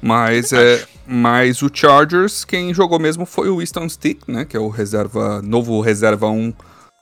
[0.00, 4.44] Mas, é, mas o Chargers, quem jogou mesmo foi o Winston Stick, né?
[4.44, 6.52] Que é o reserva, novo reserva 1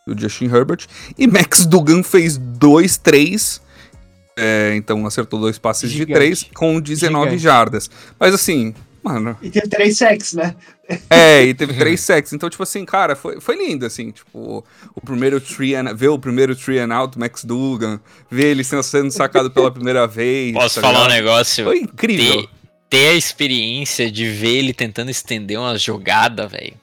[0.07, 0.87] do Justin Herbert.
[1.19, 3.61] E Max Dugan fez 2-3
[4.37, 6.09] É, então acertou dois passes Gigante.
[6.09, 7.43] de três com 19 Gigante.
[7.43, 7.91] jardas.
[8.19, 9.37] Mas assim, mano.
[9.43, 10.55] E teve três sacks, né?
[11.11, 12.33] É, e teve três sacks.
[12.33, 14.11] Então, tipo assim, cara, foi, foi lindo, assim.
[14.11, 14.65] Tipo,
[14.95, 19.11] o primeiro three and, ver o primeiro three and out, Max Dugan, ver ele sendo,
[19.11, 20.53] sacado pela primeira vez.
[20.55, 21.65] Posso tá falar um negócio?
[21.65, 22.43] Foi incrível.
[22.43, 22.49] Ter,
[22.89, 26.75] ter a experiência de ver ele tentando estender uma jogada, velho.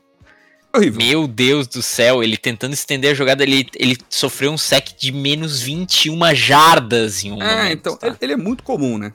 [0.74, 1.06] Horrível.
[1.06, 5.12] Meu Deus do céu, ele tentando estender a jogada, ele, ele sofreu um sec de
[5.12, 7.72] menos 21 jardas em um É, momento.
[7.74, 8.08] então, tá?
[8.08, 9.12] ele, ele é muito comum, né?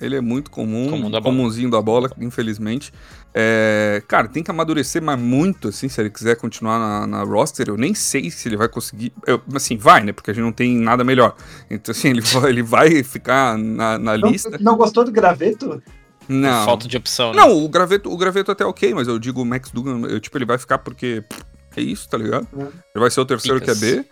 [0.00, 1.22] Ele é muito comum, Comum da bola.
[1.34, 2.92] comumzinho da bola, infelizmente.
[3.34, 7.68] É, cara, tem que amadurecer mais muito, assim, se ele quiser continuar na, na roster.
[7.68, 9.12] Eu nem sei se ele vai conseguir.
[9.26, 10.12] eu- assim, vai, né?
[10.12, 11.34] Porque a gente não tem nada melhor.
[11.70, 14.56] Então, assim, ele vai, ele vai ficar na, na Não, lista.
[14.60, 15.82] não gostou do graveto?
[16.28, 16.64] Não.
[16.64, 17.36] Falta de opção, né?
[17.40, 20.18] Não, o graveto, o graveto até é ok, mas eu digo o Max Dugan, eu,
[20.18, 21.42] tipo, ele vai ficar porque pff,
[21.76, 22.46] é isso, tá ligado?
[22.56, 22.62] É.
[22.62, 23.78] Ele vai ser o terceiro Picas.
[23.78, 23.86] QB.
[23.98, 24.04] É,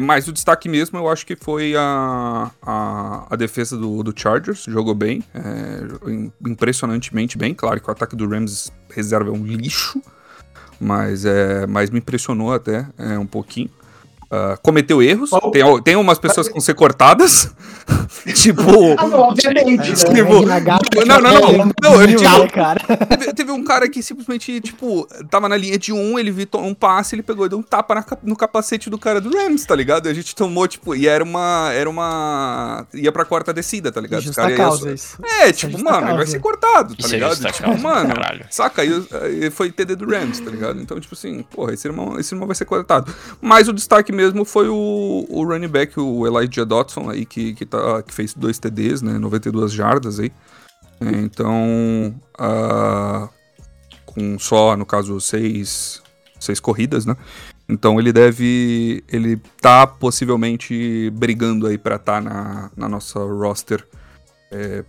[0.00, 4.64] mas o destaque mesmo eu acho que foi a, a, a defesa do, do Chargers,
[4.66, 7.52] jogou bem, é, im- impressionantemente bem.
[7.52, 10.00] Claro que o ataque do Rams reserva é um lixo,
[10.80, 13.70] mas, é, mas me impressionou até é, um pouquinho.
[14.30, 15.50] Ah, cometeu erros, Oh.
[15.50, 17.52] tem, tem umas pessoas que vão ser cortadas,
[18.34, 18.62] tipo...
[18.98, 19.94] Ah, não, obviamente, né?
[19.94, 22.80] Tipo, RH, não, não, não, não, eu cara.
[23.08, 26.74] Teve, teve um cara que simplesmente, tipo, tava na linha de um, ele viu um
[26.74, 29.74] passe, ele pegou e deu um tapa na no capacete do cara do Rams, tá
[29.76, 30.06] ligado?
[30.06, 31.70] E a gente tomou, tipo, e era uma.
[31.72, 32.86] Era uma.
[32.94, 34.20] ia pra quarta descida, tá ligado?
[34.20, 35.18] Os Justa cara causa isso.
[35.22, 36.30] É, tipo, justa mano, ele vai causa.
[36.32, 37.30] ser cortado, tá Isso é ligado?
[37.34, 38.46] justa Tipo, causa, mano, caralho.
[38.50, 38.82] saca?
[38.82, 40.80] Aí, aí foi TD do Rams, tá ligado?
[40.80, 43.12] Então, tipo assim, porra, esse irmão, esse irmão vai ser cortado.
[43.40, 47.64] Mas o destaque mesmo foi o, o running back, o Elijah Dotson aí, que, que,
[47.64, 49.18] tá, que fez dois TDs, né?
[49.18, 50.32] 92 jardas aí.
[51.00, 53.28] É, Então, ah,
[54.04, 56.02] com só, no caso, seis,
[56.40, 57.16] seis corridas, né?
[57.68, 59.02] Então ele deve.
[59.08, 63.84] Ele tá possivelmente brigando aí pra estar na, na nossa roster
[64.52, 64.84] é,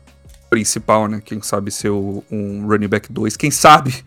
[0.49, 1.21] principal, né?
[1.23, 3.35] Quem sabe ser o- um running back 2.
[3.35, 4.05] Quem sabe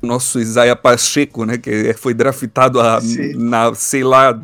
[0.00, 1.58] o nosso Isaiah Pacheco, né?
[1.58, 3.34] Que foi draftado a, Sim.
[3.34, 4.40] na, sei lá,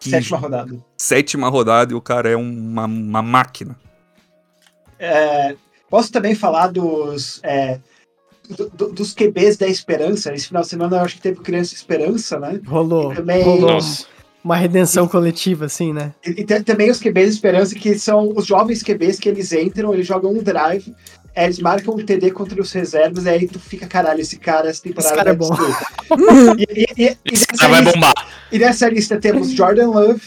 [0.00, 0.76] que Sétima rodada.
[0.96, 3.76] sétima rodada e o cara é uma, uma máquina.
[4.98, 5.54] É,
[5.90, 7.78] posso também falar dos, é,
[8.48, 10.32] do- do- dos QBs da Esperança.
[10.34, 12.60] Esse final de semana eu acho que teve Criança Esperança, né?
[12.66, 14.06] Rolou, Também- rolou Nossa.
[14.42, 16.12] uma redenção coletiva, assim, né?
[16.26, 19.52] E, e tem- também os QBs de Esperança, que são os jovens QBs que eles
[19.52, 20.94] entram, eles jogam um drive,
[21.34, 24.68] é, eles marcam um TD contra os reservas, e aí tu fica, caralho, esse cara,
[24.68, 25.50] essa temporada Esse cara é bom.
[26.58, 28.14] e, e- e- e Esse nessa cara vai lista- bombar.
[28.50, 30.20] E nessa lista temos Jordan Love,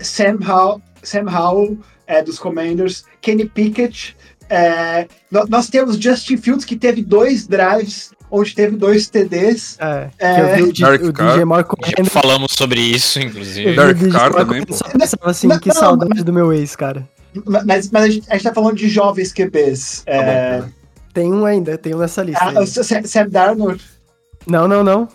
[0.00, 4.16] Sam Howell, Sam Howell é, dos Commanders, Kenny Pickett.
[4.50, 9.76] é, nós temos Justin Fields, que teve dois drives, onde teve dois TDs.
[9.78, 10.34] É, É.
[10.34, 11.32] que eu vi o, D- Derek o Carr.
[11.38, 12.10] DJ correndo.
[12.10, 13.74] falamos sobre isso, inclusive.
[13.74, 17.06] Carr Moore também, pensava assim, Não, que não, saudade do meu ex, cara.
[17.46, 20.02] Mas, mas a, gente, a gente tá falando de jovens QBs.
[20.04, 20.68] Tá É, bom,
[21.12, 22.44] Tem um ainda, tem um nessa lista.
[22.44, 23.82] ah, Sam Darnold,
[24.46, 25.08] Não, não, não.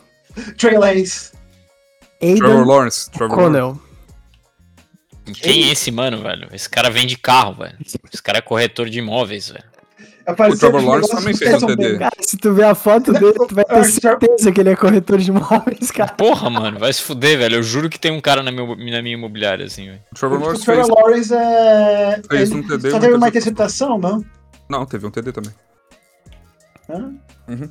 [0.58, 1.32] Trey Lance.
[2.20, 3.12] Trevor Lawrence.
[3.12, 3.52] Trevor Lawrence.
[3.52, 3.82] Connell.
[5.42, 6.50] Quem é esse mano, velho?
[6.52, 7.78] Esse cara vende carro, velho.
[7.86, 9.64] Esse cara é corretor de imóveis, velho.
[10.26, 11.98] Apareceu Trevor Lawrence também fez um TD.
[11.98, 15.20] Cara, se tu ver a foto dele, tu vai ter certeza que ele é corretor
[15.20, 16.14] de imóveis, cara.
[16.14, 17.56] Porra, mano, vai se fuder, velho.
[17.58, 20.02] Eu juro que tem um cara na minha, na minha imobiliária, assim, velho.
[20.12, 20.96] O Trevor O Lawrence Trevor fez.
[20.96, 22.22] Lawrence é.
[22.30, 23.98] Fez ele um TD, só teve uma interceptação.
[23.98, 24.26] interceptação, não?
[24.70, 25.52] Não, teve um TD também.
[26.90, 27.14] Hã?
[27.50, 27.70] Uhum.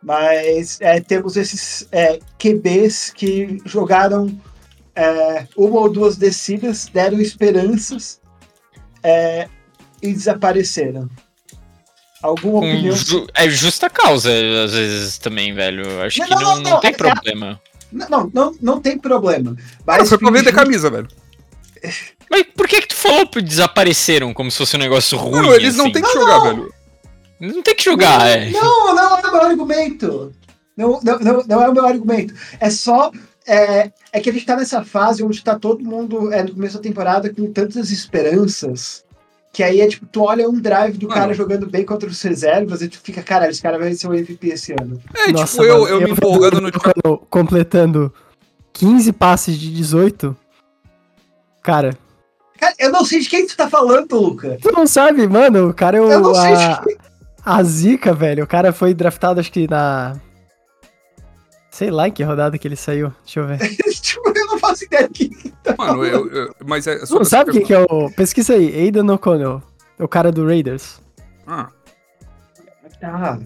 [0.00, 4.38] Mas é, temos esses é, QBs que jogaram
[4.94, 8.20] é, uma ou duas descidas, deram esperanças
[9.04, 9.48] é,
[10.02, 11.08] e desapareceram.
[12.22, 12.96] Alguma Com opinião?
[12.96, 14.30] ju- é justa causa,
[14.64, 16.00] às vezes, também, velho.
[16.02, 17.60] Acho Não, que não, não, não, não não, tem é- problema.
[17.92, 19.54] Não, não, não, não tem problema.
[19.86, 21.08] Mas foi pra vender fingiu- camisa, velho.
[22.30, 25.54] Mas por que que tu falou que desapareceram como se fosse um negócio ruim, Não,
[25.54, 25.92] eles não assim?
[25.92, 26.72] têm que jogar, velho.
[27.40, 28.50] Não tem que jogar, é.
[28.50, 30.32] Não, não é o meu argumento.
[30.76, 32.34] Não, não, não, não é o meu argumento.
[32.58, 33.12] É só.
[33.46, 36.76] É, é que a gente tá nessa fase onde tá todo mundo é, no começo
[36.76, 39.04] da temporada com tantas esperanças.
[39.52, 41.20] Que aí é tipo, tu olha um drive do Mano.
[41.20, 44.14] cara jogando bem contra os reservas e tu fica, caralho, esse cara vai ser o
[44.14, 45.00] MVP esse ano.
[45.14, 48.12] É, Nossa, tipo, eu, mano, eu me empolgando no completando
[48.72, 50.36] 15 passes de 18.
[51.62, 51.96] Cara,
[52.58, 54.58] Cara, eu não sei de quem tu tá falando, Luca.
[54.60, 56.10] tu não sabe, mano, o cara é o.
[56.10, 56.96] Eu não sei a, de quem.
[57.44, 58.44] a zica, velho.
[58.44, 60.16] O cara foi draftado, acho que na.
[61.74, 63.12] Sei lá em que rodada que ele saiu.
[63.24, 63.58] Deixa eu ver.
[64.00, 66.98] tipo, eu não faço ideia de quem que tá Mano, eu, eu- mas é.
[67.04, 68.08] Tu não sabe quem que é o.
[68.12, 69.60] Pesquisa aí, Aidan O'Connell.
[69.98, 71.00] O cara do Raiders.
[71.48, 71.68] Ah,
[73.02, 73.38] Ah.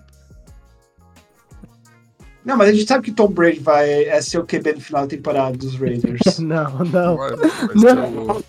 [2.44, 5.02] Não, mas a gente sabe que Tom Brady vai é ser o QB no final
[5.02, 6.20] da temporada dos Raiders.
[6.38, 7.16] Não, não.
[7.16, 8.36] Vai- vai Não.
[8.36, 8.44] o-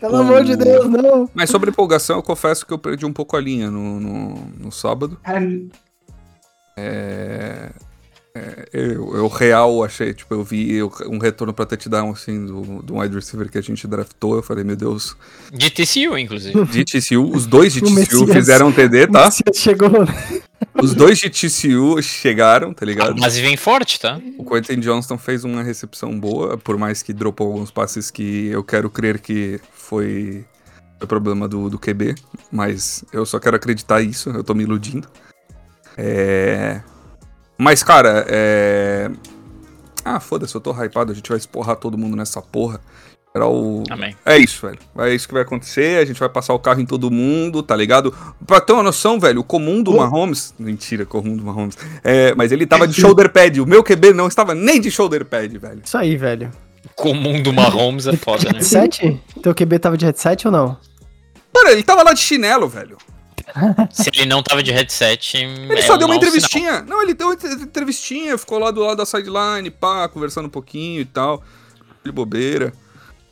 [0.00, 1.30] Pelo amor de Deus, não.
[1.32, 4.72] Mas sobre empolgação, eu confesso que eu perdi um pouco a linha no, no, no
[4.72, 5.16] sábado.
[5.22, 5.40] Cara,
[6.76, 7.70] É,
[8.36, 12.82] é, eu, eu real achei, tipo, eu vi eu- um retorno pra touchdown, assim, do,
[12.82, 14.36] do wide receiver que a gente draftou.
[14.36, 15.16] Eu falei, meu Deus,
[15.52, 16.64] De TCU, inclusive.
[16.66, 18.32] de TCU, os dois de O TCU Messias.
[18.32, 19.28] fizeram TD, tá?
[19.28, 19.88] O chegou.
[19.90, 20.40] né?
[20.82, 23.14] Os dois de TCU chegaram, tá ligado?
[23.20, 24.20] base vem forte, tá?
[24.38, 28.62] O Quentin Johnston fez uma recepção boa, por mais que dropou alguns passes que eu
[28.64, 30.44] quero crer que foi,
[30.98, 32.14] foi problema do, do QB,
[32.50, 35.06] mas eu só quero acreditar isso, eu tô me iludindo.
[35.96, 36.80] É...
[37.58, 39.10] Mas, cara, é...
[40.04, 42.80] Ah, foda-se, eu tô hypado, a gente vai esporrar todo mundo nessa porra.
[43.34, 43.82] Era o...
[43.90, 44.16] Amém.
[44.24, 44.78] É isso, velho.
[44.98, 46.00] É isso que vai acontecer.
[46.00, 48.14] A gente vai passar o carro em todo mundo, tá ligado?
[48.46, 49.98] Pra ter uma noção, velho, o comum do Oh.
[49.98, 50.54] Mahomes.
[50.58, 51.76] Mentira, comum do Mahomes.
[52.02, 53.60] É, mas ele tava de shoulder pad.
[53.60, 55.82] O meu QB não estava nem de shoulder pad, velho.
[55.84, 56.50] Isso aí, velho.
[56.94, 58.52] Comum do Mahomes é foda, né?
[58.54, 59.20] Headset?
[59.42, 60.78] Teu QB tava de headset ou não?
[61.52, 62.96] Cara, ele tava lá de chinelo, velho.
[63.90, 65.36] Se ele não tava de headset.
[65.36, 66.82] Ele é só um deu uma entrevistinha.
[66.82, 70.50] Não, ele deu uma entre- entrevistinha, ficou lá do lado da sideline, pá, conversando um
[70.50, 71.42] pouquinho e tal.
[72.04, 72.72] De bobeira.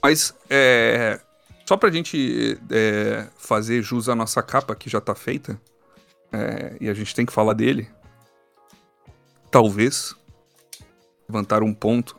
[0.02, 1.20] Mas, é.
[1.66, 5.58] Só pra gente é, fazer jus à nossa capa, que já tá feita,
[6.30, 7.88] é, e a gente tem que falar dele.
[9.50, 10.14] Talvez
[11.28, 12.16] levantar um ponto.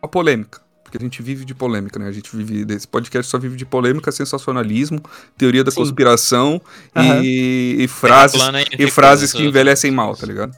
[0.00, 0.65] Uma polêmica.
[0.86, 2.06] Porque a gente vive de polêmica, né?
[2.06, 2.64] A gente vive.
[2.64, 5.00] Desse podcast só vive de polêmica, sensacionalismo,
[5.36, 5.80] teoria da Sim.
[5.80, 6.60] conspiração
[6.94, 7.22] Aham.
[7.24, 8.40] e, e frases
[8.78, 10.54] e frases que envelhecem mal, tá ligado?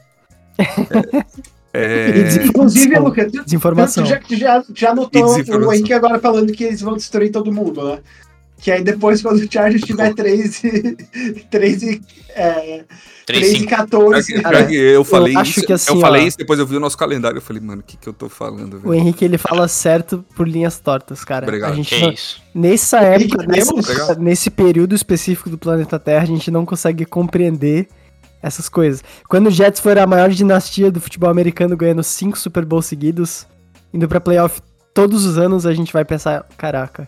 [1.71, 2.09] É,
[2.41, 4.03] é, inclusive, Lucas, Desinformação.
[4.03, 7.99] já, já, já notou o Henrique agora falando que eles vão destruir todo mundo, né?
[8.61, 12.01] Que aí depois, quando o Chargers tiver 3 e, 3 e,
[12.35, 12.83] é,
[13.25, 13.69] 3 e 3-5.
[13.69, 16.65] 14, Pior Cara, eu falei acho isso, que assim, eu falei ó, isso, depois eu
[16.67, 18.93] vi o nosso calendário, eu falei, mano, o que que eu tô falando, O velho?
[18.95, 21.45] Henrique, ele fala certo por linhas tortas, cara.
[21.45, 21.71] Obrigado.
[21.71, 22.41] A gente Que não- isso?
[22.53, 24.17] nessa época, nessa- temos?
[24.17, 27.87] nesse período específico do planeta Terra, a gente não consegue compreender
[28.41, 29.01] essas coisas.
[29.29, 33.47] Quando o Jets for a maior dinastia do futebol americano, ganhando cinco Super Bowls seguidos,
[33.93, 34.61] indo pra playoff
[34.93, 37.07] todos os anos, a gente vai pensar, caraca,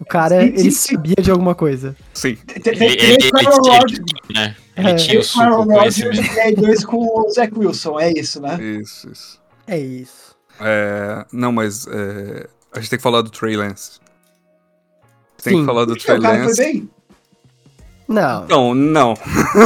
[0.00, 0.94] o cara, Sim, sim, ele sim.
[0.94, 1.94] sabia de alguma coisa.
[2.14, 2.38] Sim.
[2.64, 4.56] Ele, ele, ele, o Aaron ele né?
[4.76, 4.94] É.
[4.94, 6.22] tinha o suco conhecimento.
[6.22, 8.58] e dois com o Zach Wilson, é isso, né?
[8.62, 9.40] Isso, isso.
[9.66, 10.34] É isso.
[10.58, 14.00] É, não, mas é, a gente tem que falar do Trey Lance.
[15.42, 15.60] Tem Sim.
[15.60, 16.88] que falar do Trey o cara foi Lance.
[18.10, 19.14] Não, Não, não.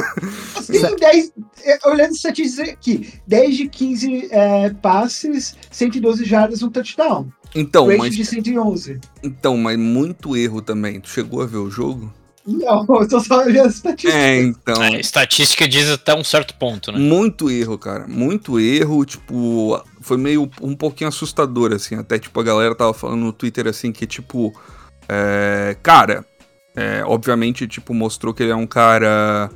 [0.54, 1.32] Assim, 10,
[1.64, 7.26] é, olhando as estatísticas aqui, 10 de 15 é, passes, 112 jardas, um touchdown.
[7.54, 9.00] Então, Rate mas, de 111.
[9.22, 11.00] então, mas muito erro também.
[11.00, 12.12] Tu chegou a ver o jogo?
[12.46, 14.14] Não, eu tô só olhando as estatísticas.
[14.14, 14.82] É, então.
[14.82, 16.98] A estatística diz até um certo ponto, né?
[16.98, 18.06] Muito erro, cara.
[18.06, 21.94] Muito erro, tipo, foi meio um pouquinho assustador, assim.
[21.94, 24.52] Até, tipo, a galera tava falando no Twitter, assim, que, tipo,
[25.08, 26.26] é, cara,
[26.76, 29.50] é, obviamente, tipo, mostrou que ele é um cara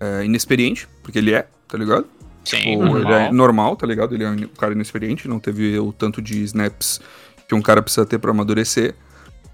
[0.00, 2.06] é, inexperiente, porque ele é, tá ligado?
[2.44, 3.12] Sim, Tipo, normal.
[3.12, 4.14] ele é normal, tá ligado?
[4.14, 7.00] Ele é um cara inexperiente, não teve o tanto de snaps
[7.46, 8.94] que um cara precisa ter pra amadurecer.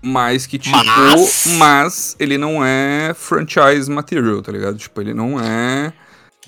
[0.06, 2.16] Mas que, tipo, Mas- mas...
[2.20, 4.76] ele não é franchise material, tá ligado?
[4.76, 5.92] Tipo, ele não é.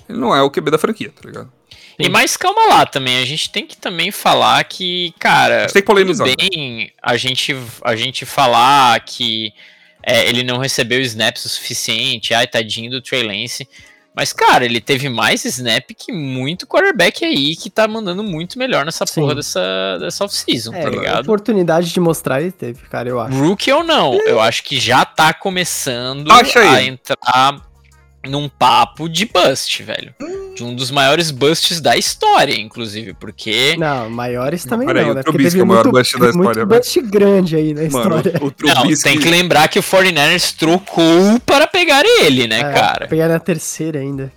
[0.07, 1.51] Ele não é o QB da franquia, tá ligado?
[1.99, 5.73] E mais calma lá também, a gente tem que também falar que, cara, A gente
[5.73, 6.27] tem que polemizar.
[6.27, 9.51] tudo bem a gente, a gente falar que
[10.07, 13.67] é, ele não recebeu snaps o suficiente, ai, tadinho do Trey Lance.
[14.15, 18.83] Mas, cara, ele teve mais snap que muito quarterback aí que tá mandando muito melhor
[18.85, 19.21] nessa Sim.
[19.21, 21.23] porra dessa, dessa off-season, é, tá ligado?
[21.25, 23.37] oportunidade de mostrar ele teve, cara, eu acho.
[23.37, 26.87] Rookie ou não, eu acho que já tá começando Acha a aí.
[26.87, 27.66] entrar
[28.25, 30.13] num papo de bust, velho.
[30.55, 33.75] De um dos maiores busts da história, inclusive, porque.
[33.77, 35.23] Não, maiores também peraí, não, o né?
[35.23, 36.81] Trubisky é o maior bust da muito história, velho.
[36.81, 38.39] bust grande aí na Mano, história.
[38.41, 39.03] o Não, Trubisky...
[39.03, 43.07] tem que lembrar que o 49ers trocou para pegar ele, né, É, cara?
[43.07, 44.31] Pegar na terceira ainda.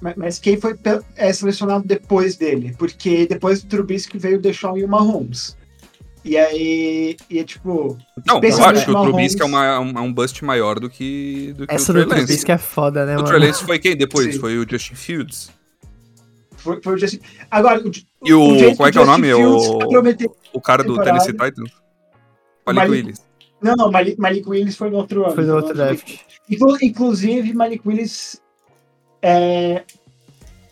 [0.00, 0.76] Mas, mas quem foi
[1.16, 2.74] é, selecionado depois dele?
[2.76, 5.56] Porque depois do Trubisky veio o Deshaun e o Mahomes.
[6.24, 7.98] E aí, e é tipo...
[8.24, 9.02] Não, eu acho que o.
[9.02, 12.06] Trubisky é, uma, um, é um bust maior do que, do que Essa o do
[12.06, 12.26] Trey Lance.
[12.26, 13.28] Trubisky é foda, né, O mano?
[13.28, 14.34] Trey Lance foi quem depois?
[14.34, 14.40] Sim.
[14.40, 15.50] Foi o Justin Fields.
[16.56, 17.18] Foi, foi o Justin...
[17.50, 17.90] Agora, o,
[18.24, 19.34] E o- jeito como é que é o nome?
[19.34, 21.10] Fields O- O cara do Temporada.
[21.24, 21.70] Tennessee Titans.
[22.64, 23.26] Malik Malik- Willis.
[23.60, 25.34] Não, não, Malik, Malik Willis foi no outro ano.
[25.34, 26.18] Foi no outro draft.
[26.48, 28.40] Inclu- Inclusive, Malik Willis
[29.20, 29.82] é,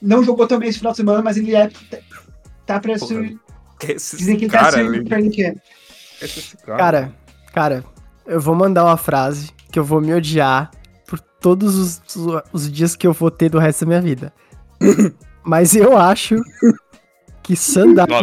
[0.01, 1.69] não jogou também esse final de semana, mas ele é.
[2.67, 3.37] Tá pra Porra, ser.
[3.89, 5.05] Esse Dizem que ele tá cara, velho.
[5.05, 5.57] training camp.
[6.21, 6.79] Esse cara.
[6.79, 7.13] Cara,
[7.53, 7.85] cara,
[8.27, 10.71] eu vou mandar uma frase que eu vou me odiar
[11.07, 12.03] por todos os,
[12.53, 14.33] os dias que eu vou ter do resto da minha vida.
[15.45, 16.37] Mas eu acho
[17.43, 17.55] que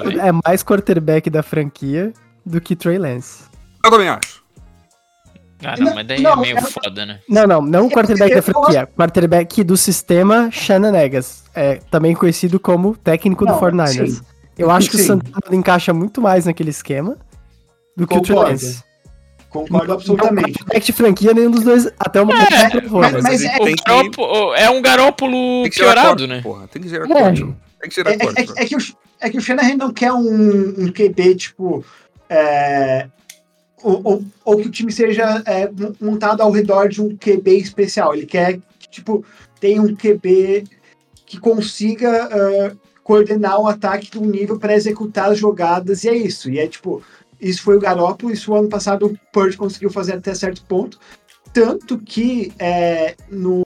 [0.05, 0.19] vem.
[0.19, 2.13] é mais quarterback da franquia
[2.45, 3.43] do que Trey Lance.
[3.83, 4.45] Eu também acho.
[5.63, 7.19] Ah, não, mas daí não, é meio é- foda, né?
[7.27, 12.59] Não, não, não o quarterback da franquia, quarterback do sistema Shannon Egas, é também conhecido
[12.59, 14.07] como técnico do Não, 49ers.
[14.09, 14.21] sim.
[14.57, 15.05] Eu acho que o Sim.
[15.05, 17.17] Sandarno encaixa muito mais naquele esquema
[17.95, 18.51] do que o Trey Concordo.
[18.51, 18.83] Lance.
[19.49, 20.53] Concordo Não, absolutamente.
[20.59, 23.19] quarterback de franquia, nenhum dos dois, até o momento, É, mas- né?
[23.23, 24.21] mas gente é- O que,
[24.61, 26.41] é um Garópolo que piorado, né?
[26.41, 26.67] porra.
[26.67, 27.07] Tem que gerar É.
[27.07, 27.43] corte.
[27.79, 28.39] Tem que gerar É, é- corte.
[28.39, 28.79] é- é que o,
[29.21, 31.83] é que o Shanahan não quer um, um QB, tipo.
[32.29, 33.07] é,
[33.81, 35.69] ou, ou, ou que o time seja é,
[36.01, 38.13] montado ao redor de um QB especial.
[38.13, 39.23] Ele quer que, tipo,
[39.61, 40.65] tenha um QB
[41.25, 42.75] que consiga ah,
[43.07, 46.49] coordenar o ataque de um nível para executar as jogadas, e é isso.
[46.49, 47.01] E é tipo,
[47.39, 50.99] isso foi o Garoppolo, isso ano passado o Purge conseguiu fazer até certo ponto.
[51.53, 53.65] Tanto que é, no.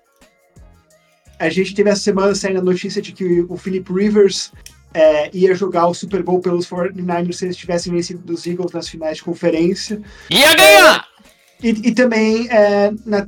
[1.40, 4.52] A gente teve essa semana saindo a notícia de que o Philip Rivers
[4.94, 8.88] é, ia jogar o Super Bowl pelos 49ers se eles tivessem vencido dos Eagles nas
[8.88, 10.00] finais de conferência.
[10.30, 11.08] Ia ganhar!
[11.64, 13.28] E, e também, é, na-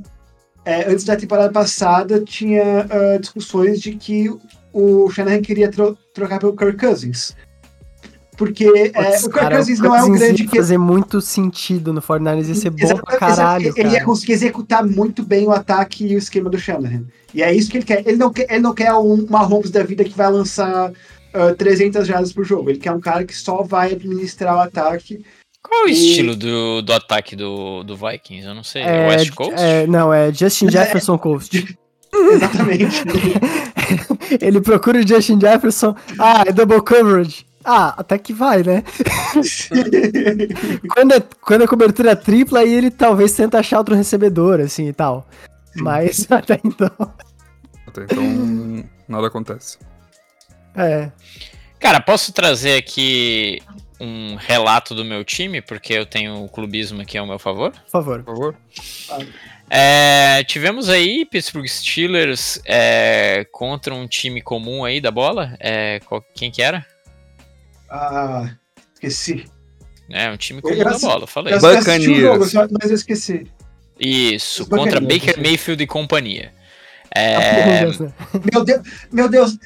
[0.64, 4.30] é, antes da temporada passada, tinha ah, discussões de que
[4.74, 7.34] o Shanahan queria tro- trocar pelo Kirk Cousins.
[8.36, 12.02] Porque é, o Kirk cara, Cousins não é um grande ia fazer muito sentido no
[12.02, 16.16] 49ers, ia ser bom pra caralho, Ele ia conseguir executar muito bem o ataque e
[16.16, 17.04] o esquema do Shanahan.
[17.32, 18.00] E é isso que ele quer.
[18.06, 20.92] Ele não quer, ele não quer um Mahomes da vida que vai lançar
[21.32, 22.70] ah, 300 jardas por jogo.
[22.70, 25.24] Ele quer um cara que só vai administrar o ataque.
[25.62, 28.46] Qual é o E- estilo do, do ataque do, do Vikings?
[28.48, 28.82] Eu não sei.
[28.82, 29.54] É, É, West Coast?
[29.62, 31.76] é, não, é Justin Jefferson Coast.
[32.32, 33.04] Exatamente.
[34.40, 35.94] Ele procura o Justin Jefferson.
[36.18, 37.46] Ah, é double coverage.
[37.64, 38.82] Ah, até que vai, né?
[40.94, 44.88] quando, é, quando a cobertura é tripla, aí ele talvez tenta achar outro recebedor, assim
[44.88, 45.26] e tal.
[45.74, 46.90] Mas até então.
[47.86, 49.78] Até Então, nada acontece.
[50.76, 51.10] É.
[51.80, 53.62] Cara, posso trazer aqui
[54.00, 57.72] um relato do meu time, porque eu tenho o clubismo aqui ao meu favor?
[57.72, 58.22] Por favor.
[58.22, 58.56] Por favor.
[59.70, 65.56] É, tivemos aí Pittsburgh Steelers é, contra um time comum aí da bola.
[65.58, 66.84] É, qual- quem que era?
[67.90, 68.50] ah,
[68.94, 69.44] esqueci.
[70.10, 71.54] É, um time Eu comum da assisti- bola, falei.
[71.54, 72.50] Eu Buccaneers.
[72.50, 73.46] jogo, mas eu esqueci.
[73.98, 75.40] Isso, contra Baker.
[75.40, 76.52] Mayfield e companhia.
[77.14, 78.12] É, né?
[78.52, 79.56] Meu Deus, meu Deus.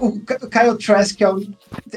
[0.00, 1.36] O Ky- o Kyle Trask é o.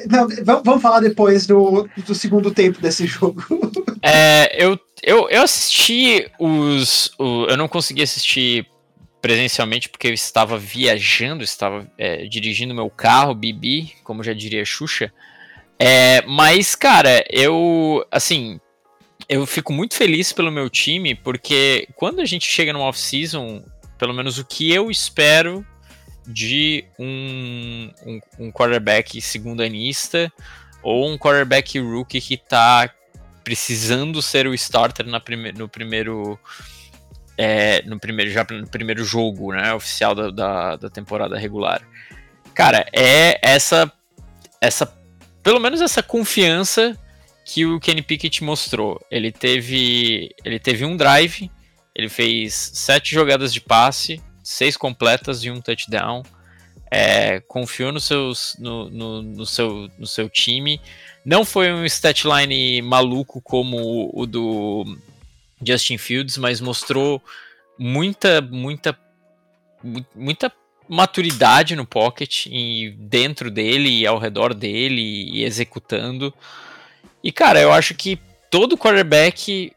[0.09, 3.43] Não, vamos, vamos falar depois do, do segundo tempo desse jogo.
[4.01, 7.11] É, eu, eu, eu assisti os.
[7.17, 8.67] o- eu não consegui assistir
[9.21, 15.11] presencialmente porque eu estava viajando, estava é, dirigindo meu carro, Bibi, como já diria Xuxa.
[15.79, 18.05] É, mas, cara, eu.
[18.11, 18.59] Assim.
[19.29, 23.61] Eu fico muito feliz pelo meu time, porque quando a gente chega no off-season,
[23.97, 25.65] pelo menos o que eu espero
[26.25, 30.31] de um, um, um quarterback segundanista
[30.81, 32.89] ou um quarterback rookie que tá
[33.47, 36.37] precisando ser o starter na prime no primeiro
[37.37, 41.81] é, no primeiro já no primeiro jogo né oficial da, da, da temporada regular.
[42.53, 43.89] Cara é essa
[44.59, 44.85] essa
[45.41, 46.93] pelo menos essa confiança
[47.45, 48.99] que o Kenny Pickett mostrou.
[49.09, 51.49] Ele teve ele teve um drive
[51.95, 56.21] ele fez sete jogadas de passe seis completas e um touchdown
[56.89, 60.79] é, confiou no, seus, no, no, no seu, no seu time
[61.25, 64.97] não foi um statline maluco como o, o do
[65.61, 67.21] Justin Fields, mas mostrou
[67.77, 68.97] muita, muita,
[69.83, 70.49] mu- muita
[70.87, 76.33] maturidade no pocket e dentro dele e ao redor dele e executando.
[77.21, 78.17] E cara, eu acho que
[78.49, 79.73] todo quarterback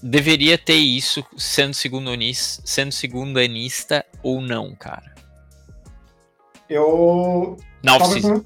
[0.00, 5.12] deveria ter isso sendo segundanista, sendo segundanista ou não, cara.
[6.68, 7.56] Eu.
[7.82, 8.44] Na off-season.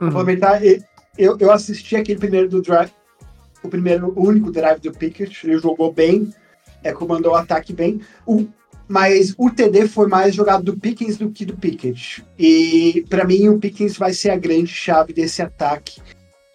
[0.00, 0.10] Uhum.
[0.10, 2.92] complementar, eu, eu assisti aquele primeiro do drive.
[3.62, 5.46] O primeiro, o único drive do Pickett.
[5.46, 6.32] Ele jogou bem,
[6.82, 8.00] é, comandou o ataque bem.
[8.24, 8.46] O,
[8.86, 12.24] mas o TD foi mais jogado do Pickens do que do Pickett.
[12.38, 16.00] E pra mim o Pickens vai ser a grande chave desse ataque.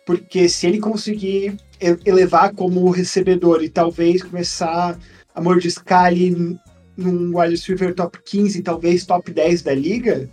[0.05, 1.57] Porque se ele conseguir
[2.05, 4.97] elevar como recebedor e talvez começar
[5.35, 6.57] a mordiscar ali
[6.95, 10.29] num wide receiver top 15, talvez top 10 da liga,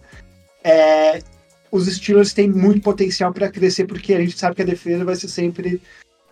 [0.64, 1.22] é,
[1.70, 5.16] os Steelers têm muito potencial para crescer, porque a gente sabe que a defesa vai
[5.16, 5.80] ser sempre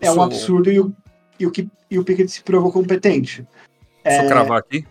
[0.00, 0.94] é um absurdo e o,
[1.38, 3.46] e o, que, e o Pickett se provou competente.
[4.04, 4.86] Deixa eu cravar aqui.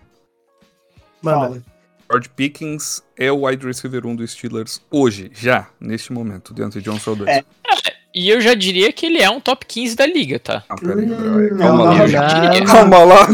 [1.21, 1.39] Manda.
[1.39, 1.63] Fala.
[2.09, 6.89] George Pickens é o wide receiver 1 dos Steelers hoje, já, neste momento, dentro de
[6.89, 7.29] Johnson 2.
[7.29, 7.43] É.
[8.17, 10.63] E eu já diria que ele é um top 15 da liga, tá?
[10.81, 12.07] Hum, Calma não, lá.
[12.07, 12.65] já diria.
[12.65, 13.27] Calma lá.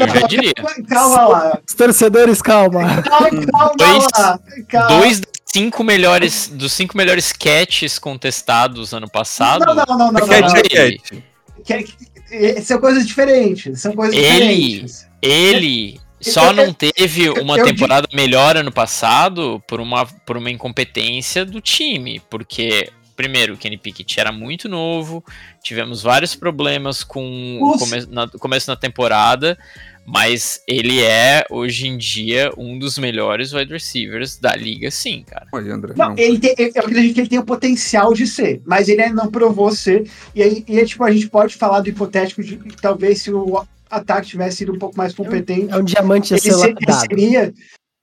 [0.00, 0.52] Eu já diria.
[0.88, 1.58] calma lá.
[1.64, 3.00] Os torcedores, calma.
[3.02, 4.40] Calma, calma Dois- lá.
[4.68, 4.88] Calma.
[4.88, 9.64] Dois das cinco melhores, dos cinco melhores catches contestados ano passado.
[9.64, 13.80] Não, não, não, não, não, não, é que- São coisas diferentes.
[13.80, 15.06] São coisas Ele- diferentes.
[15.22, 20.50] Ele só Eu- não teve uma eu temporada melhor ano passado por uma, por uma
[20.50, 25.24] incompetência do time, porque primeiro o Kenny Pickett era muito novo,
[25.62, 29.58] tivemos vários problemas com o come, na, começo da temporada,
[30.04, 35.46] mas ele é hoje em dia um dos melhores wide receivers da liga, sim, cara.
[35.52, 36.18] Olha, André, Não, não.
[36.18, 39.30] ele tem, eu acredito que ele tem o potencial de ser, mas ele ainda não
[39.30, 40.08] provou ser.
[40.34, 43.32] E aí, e aí, tipo, a gente pode falar do hipotético de que talvez se
[43.32, 46.74] o ataque tivesse sido um pouco mais competente, É um diamante a ele, ser se-
[46.80, 47.54] ele seria,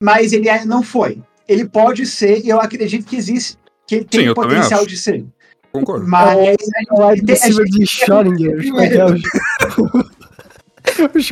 [0.02, 1.22] mas ele ainda não foi.
[1.48, 3.58] Ele pode ser, e eu acredito que existe,
[3.88, 5.26] que ele tem Sim, potencial de ser.
[5.72, 6.06] Concordo.
[6.08, 6.58] Mas
[7.00, 8.70] a receiver gente- de Schrödinger.
[8.72, 9.16] Qual que é o...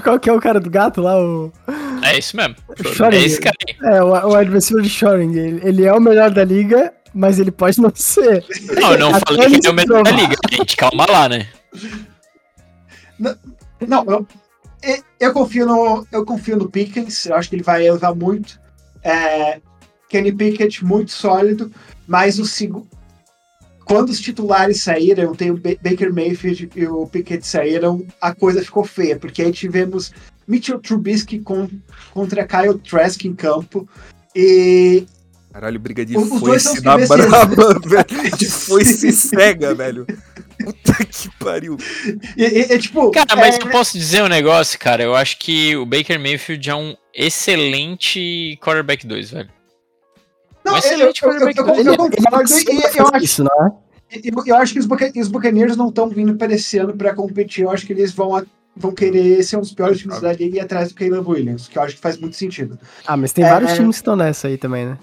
[0.03, 1.17] Qual que é o cara do gato lá?
[1.19, 1.51] O,
[2.03, 2.55] É isso mesmo.
[2.69, 3.25] o É Schrödinger.
[3.25, 3.75] esse cara aí.
[3.95, 5.43] É, o, o receiver de Schrödinger.
[5.45, 8.43] Ele, ele é o melhor da liga, mas ele pode não ser.
[8.79, 10.75] Não, eu não Até falei que ele é o melhor da liga, gente.
[10.77, 11.47] Calma lá, né?
[13.87, 14.27] Não, eu,
[14.83, 18.59] eu- eu confio no eu confio no Pickens, eu acho que ele vai elevar muito.
[19.03, 19.59] É,
[20.12, 21.72] Kenny Pickett muito sólido,
[22.07, 22.88] mas o segundo
[23.84, 28.64] quando os titulares saíram, tem o Ba- Baker Mayfield e o Pickett saíram, a coisa
[28.64, 30.14] ficou feia, porque aí tivemos
[30.47, 31.68] Mitchell Trubisky com,
[32.14, 33.89] contra Kyle Trask em campo
[34.36, 35.03] e
[35.51, 38.38] Caralho, briga de foice da braba, velho.
[38.38, 40.05] De foice cega, velho.
[40.64, 41.76] Puta que pariu.
[42.38, 45.03] e- e- e, tipo Cara, mas é, eu posso dizer um negócio, cara.
[45.03, 49.49] Eu acho que o Baker Mayfield é um excelente quarterback 2, velho.
[50.64, 53.72] Não, um eu, eu, eu, eu, eu concordo e, e eu acho Isso, não é?
[54.24, 57.14] Eu, eu acho que os, Buca- os Buccaneers não estão vindo para esse ano para
[57.16, 57.64] competir.
[57.64, 58.43] Eu acho que eles vão,
[58.76, 61.68] vão querer ser um dos piores times da liga e ir atrás do Caleb Williams,
[61.70, 62.78] que eu acho que faz muito sentido.
[63.07, 63.76] Ah, mas tem É, vários é.
[63.76, 64.97] times que estão nessa aí também, né?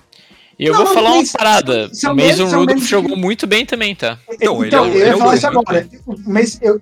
[0.59, 1.89] E eu Não, vou falar uma mas parada.
[1.89, 4.19] o Mason Rudolph jogou muito bem também, tá?
[4.31, 5.53] Então, ele então, é o- eu ele ia é o falar isso né?
[5.53, 5.89] agora.
[6.27, 6.81] Mas eu,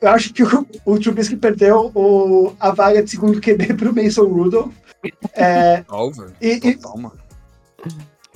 [0.00, 4.24] eu acho que o, o Trubisky perdeu o, a vaga de segundo QB pro Mason
[4.24, 4.72] Rudolph.
[5.34, 6.32] É, velho.
[6.40, 7.19] E- e- Total, mano.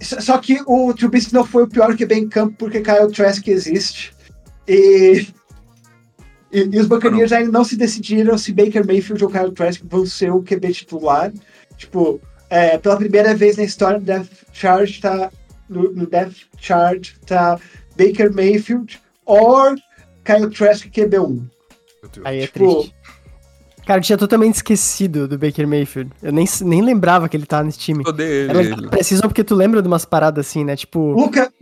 [0.00, 4.12] Só que o Trubisky não foi o pior QB em campo porque Kyle Trask existe.
[4.66, 5.26] E,
[6.52, 10.04] e, e os Buccaneers ainda não se decidiram se Baker Mayfield ou Kyle Trask vão
[10.04, 11.32] ser o QB titular.
[11.76, 12.20] Tipo,
[12.50, 15.30] é, pela primeira vez na história do Death Charge tá
[15.68, 17.58] no, no Death Chart tá
[17.96, 19.74] Baker Mayfield ou
[20.24, 21.48] Kyle Trask QB1.
[22.02, 22.26] Meu Deus.
[22.26, 22.94] Aí é Tipo, triste.
[23.86, 26.10] Cara, eu tinha totalmente esquecido do Baker Mayfield.
[26.22, 28.02] Eu nem, nem lembrava que ele tava nesse time.
[28.06, 28.88] Odeio ele.
[28.88, 30.74] preciso porque tu lembra de umas paradas assim, né?
[30.74, 31.52] Tipo, Luca,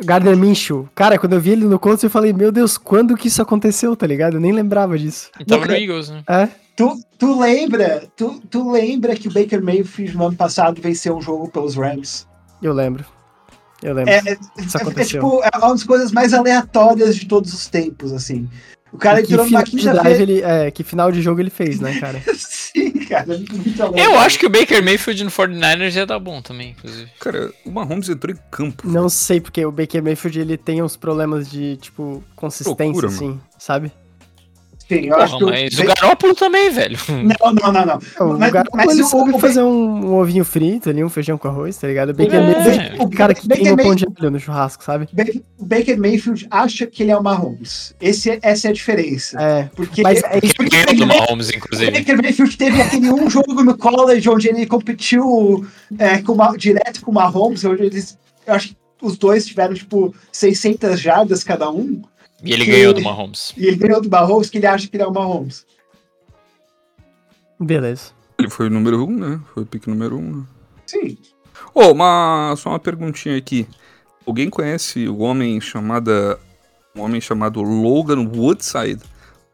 [0.00, 0.88] o Gardner Minshew.
[0.94, 3.96] Cara, quando eu vi ele no Colts, eu falei, meu Deus, quando que isso aconteceu,
[3.96, 4.34] tá ligado?
[4.34, 5.30] Eu nem lembrava disso.
[5.36, 6.22] Ele tava no Eagles, né?
[6.28, 6.48] É?
[6.76, 8.04] tu, tu lembra?
[8.14, 12.26] Tu, tu lembra que o Baker Mayfield no ano passado venceu um jogo pelos Rams?
[12.62, 13.04] Eu lembro.
[13.82, 14.12] Eu lembro.
[14.12, 17.66] É, é, isso é, é, tipo, é uma das coisas mais aleatórias de todos os
[17.66, 18.48] tempos, assim.
[18.92, 20.20] O cara que entrou numa final de quinta drive vez.
[20.20, 22.22] ele, é, que final de jogo ele fez, né, cara?
[22.34, 23.26] Sim, cara.
[23.26, 23.98] Muito aleatório.
[23.98, 27.10] Eu acho que o Baker Mayfield no 49ers ia dar bom também, inclusive.
[27.20, 28.88] Cara, o Mahomes entrou em campo.
[28.88, 33.40] Não sei, porque o Baker Mayfield ele tem uns problemas de, tipo, consistência, Loucura, assim,
[33.58, 33.92] sabe?
[34.88, 35.64] Sim, eu acho Porra, que.
[35.64, 36.96] mas o Garópolo também, velho.
[37.08, 37.98] Não, não, não, não.
[38.34, 41.08] O Mas- cara mas ele o- sabe o- fazer um, um ovinho frito ali, um
[41.08, 42.10] feijão com arroz, tá ligado?
[42.10, 42.40] O Baker É.
[42.40, 45.08] Mayfield é o cara que Baker queima o pão de alho no churrasco, sabe?
[45.12, 47.94] Baker, Baker Mayfield acha que ele é o Mahomes.
[48.00, 49.40] Esse, é- essa é a diferença.
[49.40, 51.90] É, Porque, mas é isso Ele porque ganhou do Mahomes, o inclusive.
[51.90, 55.66] Baker Mayfield teve aquele um jogo no college onde ele competiu
[55.98, 58.16] é, com uma- direto com o Mahomes, onde eles.
[58.46, 62.02] Eu acho que os dois tiveram, tipo, 600 jardas cada um.
[62.42, 63.52] E ele ganhou do Mahomes.
[63.56, 65.66] E ele ganhou do Mahomes, que ele acha que ele é o Mahomes.
[67.58, 68.12] Beleza.
[68.38, 69.40] Ele foi o número um, né?
[69.54, 70.44] Foi o pique número um, né?
[70.86, 71.16] Sim.
[71.74, 73.66] Ô, uma, só uma perguntinha aqui.
[74.26, 76.38] Alguém conhece o homem chamada
[76.94, 79.00] um homem chamado Logan Woodside?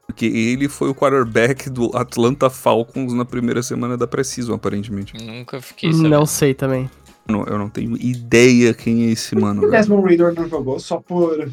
[0.06, 5.14] Porque ele foi o quarterback do Atlanta Falcons na primeira semana da Precision, aparentemente.
[5.24, 6.10] Nunca fiquei sabendo.
[6.10, 6.90] Não sei também.
[7.26, 9.70] Eu não, eu não tenho ideia quem é esse mano, O.
[9.70, 11.50] Desmond Reader não jogou só por.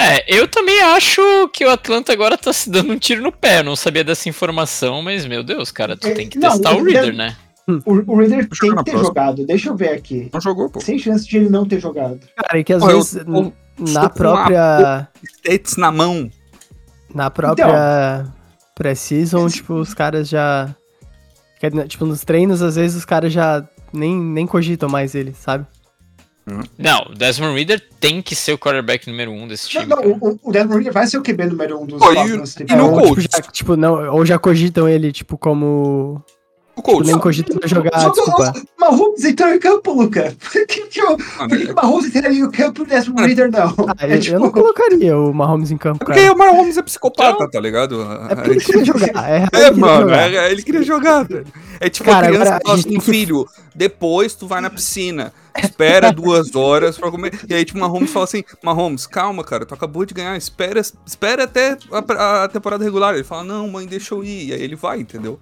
[0.00, 1.20] É, eu também acho
[1.52, 3.58] que o Atlanta agora tá se dando um tiro no pé.
[3.60, 6.74] Eu não sabia dessa informação, mas meu Deus, cara, tu É, tem que não, testar
[6.74, 7.36] o Reader, né?
[7.68, 9.02] O, o Reader Vou tem que ter próxima.
[9.04, 9.46] jogado.
[9.46, 10.28] Deixa eu ver aqui.
[10.32, 10.80] Não jogou, pô.
[10.80, 12.18] Sem chance de ele não ter jogado.
[12.36, 13.52] Cara, e que às Pô, eu vezes n- estou
[13.94, 15.08] na própria.
[15.44, 16.30] Stats na mão.
[17.14, 18.26] Na própria
[18.74, 20.74] Precision, tipo, os caras já.
[21.88, 25.66] Tipo, nos treinos, às vezes os caras já nem, nem cogitam mais ele, sabe?
[26.78, 29.94] Não, o Desmond Reader tem que ser o quarterback número um desse Não, time.
[29.94, 30.08] não, cara.
[30.20, 32.56] o, o Desmond Reader vai ser o QB número um dos e- Falcons.
[32.56, 33.24] e no ou, Colts?
[33.24, 36.22] tipo, já, tipo, não, ou já cogitam ele, tipo, como.
[36.76, 37.08] O Colts.
[37.08, 38.52] nem cogito jogar, Jogou- desculpa.
[38.56, 40.34] o Mahomes entrou em campo, Luca.
[40.40, 42.86] Por que, que, o, Mano, por que que o Mahomes entraria em campo e o
[42.86, 43.74] Desmond Reader não?
[43.88, 46.32] Ah, É eu, tipo, eu não colocaria o Mahomes em campo, Porque cara.
[46.32, 48.00] o Mahomes é psicopata, tá ligado?
[48.30, 49.28] É porque ele queria jogar.
[49.30, 50.32] É, É, queria mano, jogar.
[50.32, 51.46] é- ele queria jogar, velho.
[51.80, 54.70] É tipo Cara, a criança agora que fala assim, que- filho, depois tu vai na
[54.70, 57.38] piscina, espera duas horas pra comer.
[57.48, 61.44] E aí, tipo, Mahomes fala assim, Mahomes, calma, cara, tu acabou de ganhar, espera, espera
[61.44, 63.14] até a, a temporada regular.
[63.14, 64.48] Ele fala, não, mãe, deixa eu ir.
[64.48, 65.38] E aí ele vai, entendeu?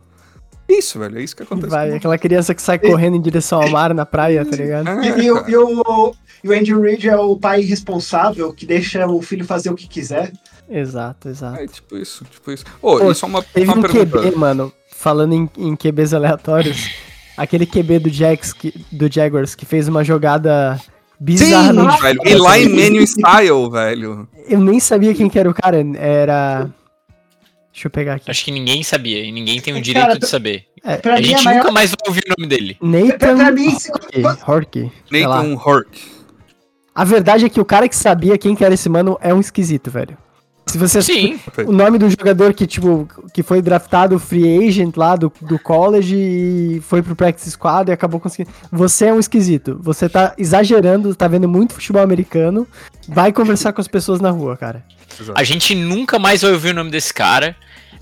[0.69, 1.69] Isso, velho, é isso que acontece.
[1.71, 4.85] Vai, aquela criança que sai correndo em direção ao mar na praia, tá ligado?
[4.85, 5.17] Mahomes.
[5.17, 8.67] E, e É, o- e o, e o Andrew Reid é o pai irresponsável que
[8.67, 10.31] deixa o filho fazer o que quiser.
[10.69, 11.59] Exato, exato.
[11.59, 12.65] É tipo isso, tipo isso.
[12.83, 14.19] Ô, Pô, e só uma, Teve uma um pergunta.
[14.21, 16.91] QB, mano, falando em, em QBs aleatórios,
[17.39, 20.84] aquele QB do, Jags, que, do Jaguars que fez uma jogada Sim,
[21.20, 22.03] bizarramente...
[22.03, 22.68] velho, Eli.
[22.68, 24.28] Manning style, velho.
[24.49, 26.68] Eu nem sabia quem que era o cara, era...
[27.72, 28.28] Deixa eu pegar aqui.
[28.28, 30.64] Acho que ninguém sabia e ninguém tem o Cara, direito de saber.
[31.01, 31.59] Pra A gente a maior...
[31.59, 32.76] nunca mais vai ouvir o nome dele.
[32.80, 33.51] Nathan lá.
[35.11, 36.03] Nathan Hork.
[36.93, 39.39] A verdade é que o cara que sabia quem que era esse mano é um
[39.39, 40.18] esquisito, velho.
[40.69, 41.41] Se você Sim.
[41.66, 46.14] o nome do jogador que, tipo, que foi draftado free agent lá do, do college
[46.14, 48.51] e foi pro practice squad e acabou conseguindo.
[48.71, 49.79] Você é um esquisito.
[49.83, 52.66] Você tá exagerando, tá vendo muito futebol americano.
[53.09, 54.85] Vai conversar com as pessoas na rua, cara.
[55.35, 57.57] A gente nunca mais vai ouvir o nome desse cara.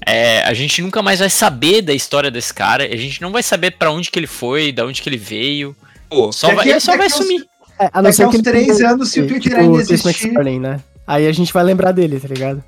[0.04, 2.84] É, a gente nunca mais vai saber da história desse cara.
[2.84, 5.74] A gente não vai saber pra onde que ele foi, da onde que ele veio.
[6.10, 7.46] Pô, Só Daqui vai, só vai uns- sumir.
[7.78, 9.80] É, a não Daqui ser uns que ele três anos, se o Twitter tipo, ainda
[9.80, 10.80] existir- né?
[11.06, 12.62] Aí a gente vai lembrar dele, tá ligado?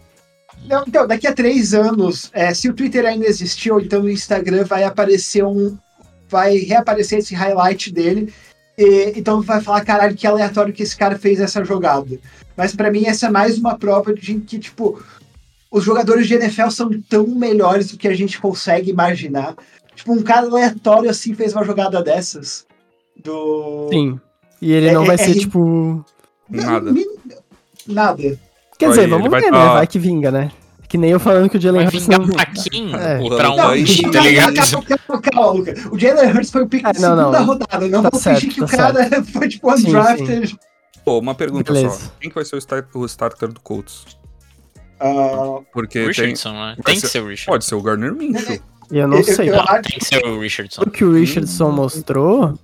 [0.67, 4.11] Não, então, daqui a três anos, é, se o Twitter ainda existir, ou então no
[4.11, 5.77] Instagram, vai aparecer um.
[6.29, 8.33] Vai reaparecer esse highlight dele.
[8.77, 12.19] E, então vai falar, caralho, que aleatório que esse cara fez essa jogada.
[12.57, 15.03] Mas pra mim, essa é mais uma prova de que, tipo,
[15.71, 19.57] os jogadores de NFL são tão melhores do que a gente consegue imaginar.
[19.95, 22.67] Tipo, um cara aleatório assim fez uma jogada dessas.
[23.17, 23.89] Do.
[23.91, 24.21] Sim.
[24.61, 26.05] E ele É- não vai é- ser, é- tipo.
[26.49, 26.93] nada.
[27.89, 28.23] Nada.
[28.79, 29.73] Quer Vai, dizer, ele vamos vai ver, tá- né?
[29.73, 30.51] Vai que vinga, né?
[30.89, 33.19] Que nem eu falando que o Jalen Vai Hurts vingar pra quem É.
[33.29, 34.55] pra onde, não, tá ligado?
[35.33, 35.65] Calma.
[35.91, 37.25] O Jalen Hurts foi o pick não, não.
[37.33, 37.89] segunda rodada.
[37.89, 40.57] Não Tá vou certo, fingir que tá o cara foi tipo undrafted.
[41.05, 41.95] Pô, uma pergunta Beleza.
[41.95, 42.11] só.
[42.21, 44.05] Quem que vai ser o, start- o starter do Colts?
[45.01, 46.75] Ah, Porque tem, Richardson, né?
[46.77, 47.53] vai Tem que ser- ser o Richardson.
[47.53, 48.59] pode ser o Gardner Minshew.
[48.91, 49.51] Eu não Eu- sei.
[49.51, 50.83] eu- acho- tem que ser o Richardson.
[50.83, 52.55] O que o Richardson mostrou,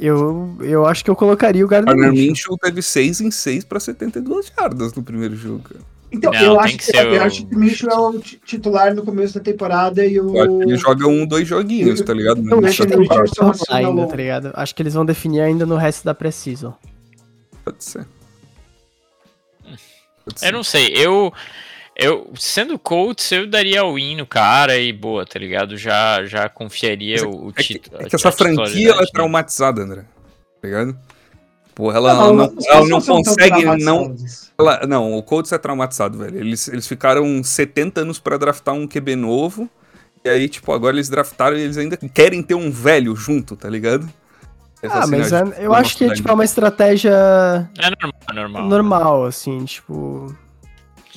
[0.00, 2.28] eu, eu acho que eu colocaria o Gardner Gardner Minshew.
[2.52, 5.60] Minshew teve 6 em 6 pra 72 jardas no primeiro jogo.
[5.68, 5.80] cara.
[6.10, 8.40] então, Não, eu, acho que que, eu o- acho que o Minshew é o ti-
[8.44, 10.36] titular no começo da temporada e o.
[10.36, 12.38] Eu ele joga um, dois joguinhos, tá ligado?
[12.38, 12.96] Eu início acho que
[13.40, 14.50] não ainda, tá ligado?
[14.54, 16.74] Acho que eles vão definir ainda no resto da pré-season.
[17.64, 18.06] Pode ser.
[20.24, 20.46] Pode ser.
[20.48, 21.32] Eu não sei, eu.
[22.02, 25.76] Eu, sendo Colts, eu daria o win no cara e boa, tá ligado?
[25.76, 27.96] Já, já confiaria é- o, o É que, título.
[28.00, 30.02] é que essa franquia ela é traumatizada, André.
[30.62, 30.96] Tá ligado?
[31.74, 34.16] Porra, ela Não, não, os ela não consegue não.
[34.58, 36.38] ela- não, o Colts é traumatizado, velho.
[36.38, 39.68] Eles, eles ficaram 70 anos pra draftar um QB novo.
[40.24, 43.68] E aí, tipo, agora eles draftaram e eles ainda querem ter um velho junto, tá
[43.68, 44.08] ligado?
[44.82, 47.10] Essa Ah, mas é- eu acho que tipo, é uma estratégia
[47.78, 48.64] É normal, é normal.
[48.68, 50.34] normal, assim, tipo...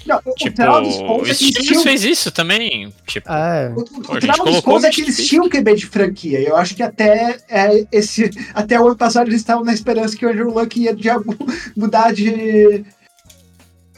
[0.06, 1.84] Não, o, o Tipo, o eles Steelers tinham.
[1.84, 2.94] fez isso também.
[3.08, 5.86] Tipo, É, O, o, o trauma dos Colts é o que eles tinham QB de
[5.86, 6.40] franquia.
[6.42, 10.26] Eu acho que até, é, esse, até o ano passado eles estavam na esperança que
[10.26, 11.36] o Andrew Luck ia de algum-
[11.78, 12.84] mudar de.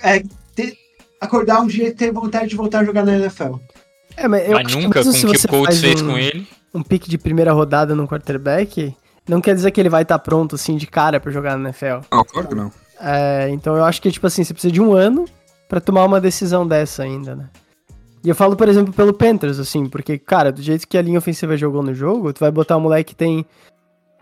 [0.03, 0.23] é,
[0.55, 0.77] ter-
[1.19, 3.55] acordar um dia e ter vontade de voltar a jogar na NFL.
[4.17, 6.17] é mas eu mas acho que nunca com o que o Colts fez um, com
[6.17, 6.47] ele.
[6.73, 8.93] um pique de primeira rodada no quarterback,
[9.27, 12.05] não quer dizer que ele vai estar pronto, assim, de cara pra jogar na NFL.
[12.11, 12.71] Não, claro que não.
[13.01, 15.25] É, então eu acho que, tipo assim, você precisa de um ano
[15.67, 17.49] pra tomar uma decisão dessa ainda, né?
[18.23, 21.19] E eu falo, por exemplo, pelo Panthers, assim, porque, cara, do jeito que a linha
[21.19, 23.45] ofensiva jogou no jogo, tu vai botar um moleque que tem,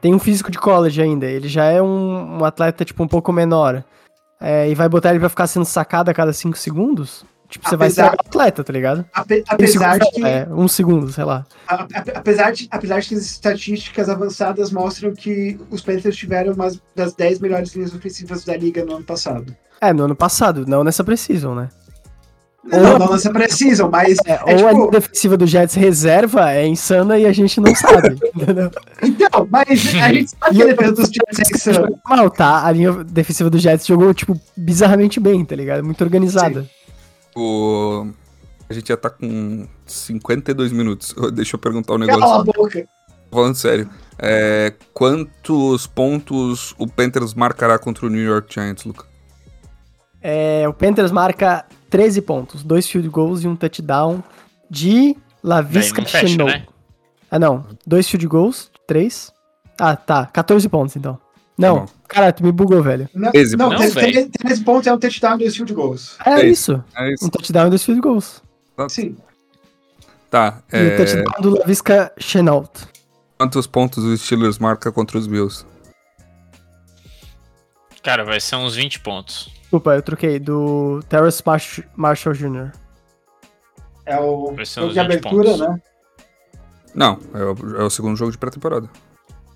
[0.02, 3.32] tem um físico de college ainda, ele já é um, um atleta, tipo, um pouco
[3.32, 3.82] menor,
[4.42, 7.78] é, e vai botar ele pra ficar sendo sacado a cada 5 segundos, tipo, você
[7.78, 9.06] vai Apesar- o atleta, tá ligado?
[9.14, 10.26] Ape- Cinco apesar de segundos, que.
[10.26, 11.46] É, um segundo, sei lá.
[11.66, 16.52] a- a- apesar, de, apesar de que as estatísticas avançadas mostram que os Panthers tiveram
[16.52, 19.56] uma das 10 melhores linhas ofensivas da liga no ano passado.
[19.90, 21.70] É, no ano passado, não nessa precisam, né?
[22.64, 26.52] Não, não se precisam, mas É, é, ou a tipo, linha defensiva do Jets reserva
[26.52, 28.72] é insana e a gente não sabe, entendeu?
[29.02, 29.68] Então, mas
[30.02, 32.02] a gente sabe que a defesa dos Giants é insana.
[32.08, 32.66] Mal, tá?
[32.66, 35.84] A linha defensiva do Jets jogou, tipo, bizarramente bem, tá ligado?
[35.84, 36.66] Muito organizada.
[37.36, 38.08] O...
[38.70, 41.14] A gente já tá com 52 minutos.
[41.34, 42.46] Deixa eu perguntar um Cala a negócio.
[42.46, 42.88] boca.
[43.30, 43.90] Falando sério.
[44.18, 49.13] É, quantos pontos o Panthers marcará contra o New York Giants, Luca?
[50.24, 54.24] É, o Panthers marca 13 pontos, dois field goals e um touchdown
[54.70, 56.46] de Lavisca Chenault.
[56.52, 56.66] né?
[57.30, 57.66] Ah, não.
[57.86, 59.32] Dois field goals, três.
[59.78, 60.26] Ah, tá.
[60.28, 61.20] 14 pontos, então.
[61.58, 61.86] Não, Não.
[62.08, 63.08] cara, tu me bugou, velho.
[63.14, 63.94] Não, 13 não, pontos.
[63.94, 66.18] tem- Não, tem- 13 pontos é um touchdown e dois field goals.
[66.26, 66.84] É, É isso.
[66.96, 67.26] É isso.
[67.26, 68.42] Um touchdown e dois field goals.
[68.90, 69.18] Sim.
[70.32, 70.64] Tá.
[70.72, 72.88] E o é, touchdown do Lavisca Chenault.
[73.38, 75.66] Quantos pontos os Steelers marca contra os Bills?
[78.02, 79.53] Cara, vai ser uns 20 pontos.
[79.74, 80.38] Desculpa, eu troquei.
[80.38, 82.72] Do Terrace Marsh- Marshall Jr.
[84.06, 85.60] É o jogo de 20 abertura, pontos.
[85.62, 85.82] né?
[86.94, 88.88] Não, é o, é o segundo jogo de pré-temporada.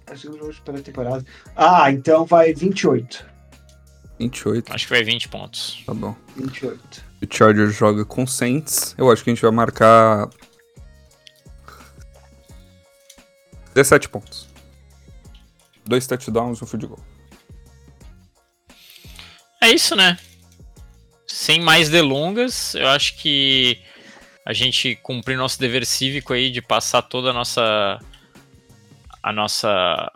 [0.08, 1.24] É o segundo jogo de pré-temporada.
[1.56, 3.24] Ah, então vai 28.
[4.18, 5.84] 28, Acho que vai 20 pontos.
[5.86, 6.16] tá bom.
[6.36, 7.04] 28.
[7.22, 8.96] O Chargers joga com Saints.
[8.98, 10.28] Eu acho que a gente vai marcar
[13.76, 14.50] 17 pontos.
[15.86, 17.00] Dois touchdowns e um field goal.
[19.62, 20.18] É isso, né?
[21.26, 23.80] Sem mais delongas, eu acho que
[24.46, 28.00] a gente cumprir nosso dever cívico aí de passar toda a nossa
[29.22, 30.12] a nossa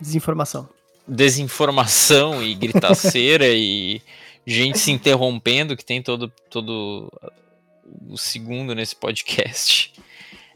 [0.00, 0.68] Desinformação.
[1.06, 4.00] desinformação e gritaceira e
[4.46, 7.10] gente se interrompendo que tem todo todo
[8.08, 9.92] o segundo nesse podcast.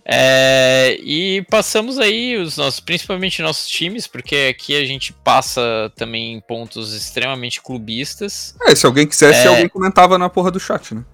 [0.05, 6.41] É, e passamos aí os nossos, principalmente nossos times, porque aqui a gente passa também
[6.41, 8.55] pontos extremamente clubistas.
[8.63, 9.49] É, se alguém quisesse, É.
[9.49, 11.05] alguém comentava na porra do chat, né?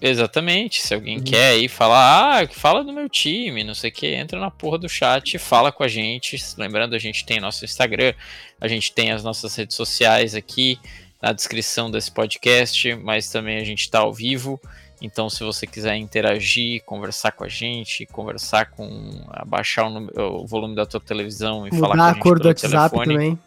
[0.00, 0.82] Exatamente.
[0.82, 4.38] Se alguém quer aí falar, ah, fala do meu time, não sei o que, entra
[4.38, 6.36] na porra do chat, fala com a gente.
[6.58, 8.12] Lembrando, a gente tem nosso Instagram,
[8.60, 10.78] a gente tem as nossas redes sociais aqui
[11.22, 14.60] na descrição desse podcast, mas também a gente tá ao vivo.
[15.04, 19.20] Então, se você quiser interagir, conversar com a gente, conversar com.
[19.30, 22.22] abaixar o, número- o volume da tua televisão e falar com a Mudar a gente
[22.22, 23.06] cor do WhatsApp telefone.
[23.14, 23.38] também.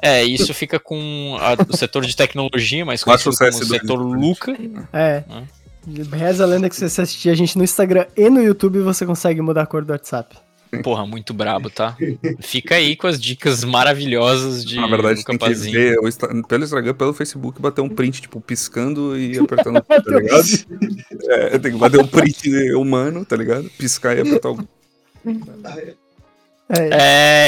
[0.00, 3.80] É, isso fica com a- o setor de tecnologia, mais Baixa o conhecido como CS2
[3.80, 4.56] setor Luca.
[4.92, 5.24] É.
[5.30, 5.44] Hã?
[6.16, 9.04] Reza a lenda que se você assistir a gente no Instagram e no YouTube, você
[9.04, 10.36] consegue mudar a cor do WhatsApp.
[10.82, 11.96] Porra, muito brabo, tá?
[12.40, 16.64] Fica aí com as dicas maravilhosas de Na verdade, tem que ver o Insta- pelo
[16.64, 20.48] Instagram, pelo Facebook, bater um print, tipo, piscando e apertando, tá ligado?
[21.28, 23.68] É, tem que bater um print humano, tá ligado?
[23.76, 24.66] Piscar e apertar o...
[26.68, 26.88] É,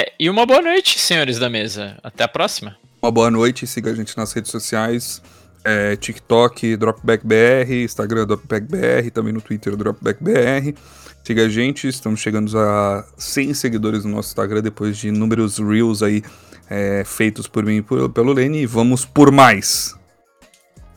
[0.02, 1.96] É, e uma boa noite, senhores da mesa.
[2.02, 2.76] Até a próxima.
[3.00, 5.22] Uma boa noite, siga a gente nas redes sociais,
[5.64, 10.74] é, TikTok, DropbackBR, Instagram, DropbackBR, também no Twitter, DropbackBR.
[11.24, 16.02] Siga a gente, estamos chegando a 100 seguidores no nosso Instagram, depois de inúmeros Reels
[16.02, 16.22] aí
[16.68, 19.96] é, feitos por mim e por- pelo Lene, e vamos por mais.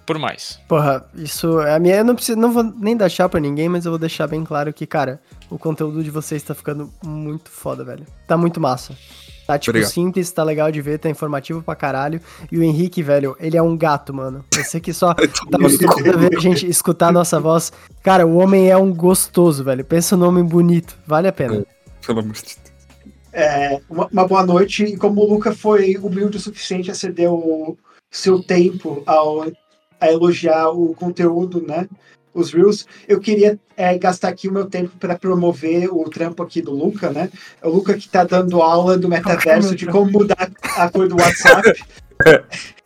[0.06, 0.60] Por mais.
[0.68, 1.96] Porra, isso é a minha.
[1.98, 4.44] Eu não preciso, não vou nem dar chá pra ninguém, mas eu vou deixar bem
[4.44, 5.20] claro que, cara,
[5.50, 8.06] o conteúdo de vocês tá ficando muito foda, velho.
[8.28, 8.96] Tá muito massa.
[9.48, 9.92] Tá, tipo, Obrigado.
[9.92, 12.20] simples, tá legal de ver, tá informativo pra caralho.
[12.52, 14.44] E o Henrique, velho, ele é um gato, mano.
[14.54, 17.72] Você que só tá acostumado a ver a gente escutar a nossa voz.
[18.04, 19.86] Cara, o homem é um gostoso, velho.
[19.86, 20.98] Pensa no homem bonito.
[21.08, 21.66] Vale a pena.
[22.06, 22.58] Pelo amor de Deus.
[23.32, 24.84] É, uma, uma boa noite.
[24.84, 27.78] E como o Luca foi humilde o suficiente a ceder o
[28.12, 29.46] seu tempo ao,
[30.02, 31.88] a elogiar o conteúdo, né?
[32.40, 36.62] Os Reels, eu queria é, gastar aqui o meu tempo para promover o trampo aqui
[36.62, 37.30] do Luca, né?
[37.62, 41.16] É o Luca que está dando aula do metaverso de como mudar a cor do
[41.16, 41.74] WhatsApp.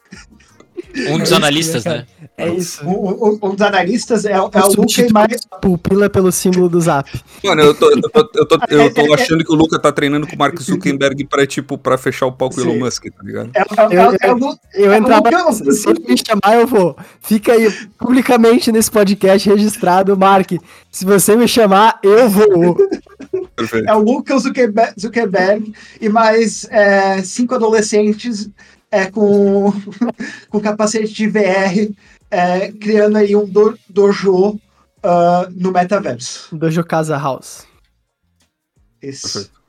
[0.93, 2.06] Um dos isso, analistas, né?
[2.42, 2.86] É isso.
[2.86, 5.42] Um, um- um dos analistas é, é o Luca e mais.
[5.62, 7.10] pupila pelo símbolo do zap.
[7.44, 10.28] Mano, eu tô, eu tô, eu tô, eu tô achando que o Luca tá treinando
[10.28, 12.62] com o Mark Zuckerberg pra, tipo, pra fechar o palco Sim.
[12.70, 13.52] Elon Musk, tá ligado?
[13.54, 15.30] É, é- é- é o Eu É entrava.
[15.50, 15.54] o.
[15.54, 16.96] Se ele me chamar, eu vou.
[17.22, 20.52] Fica aí publicamente nesse podcast registrado, Mark.
[20.92, 22.76] Se você me chamar, eu vou.
[23.56, 23.89] Perfeito.
[23.89, 28.50] É o Lucas Zuckerberg, Zuckerberg e mais é, cinco adolescentes
[28.92, 29.72] é, com,
[30.50, 31.89] com capacete de VR,
[32.32, 34.59] é, criando aí um do, dojo
[35.03, 36.55] ah, no metaverso.
[36.55, 37.67] Dojo Casa House.
[39.01, 39.34] Isso.
[39.34, 39.61] Perfeito.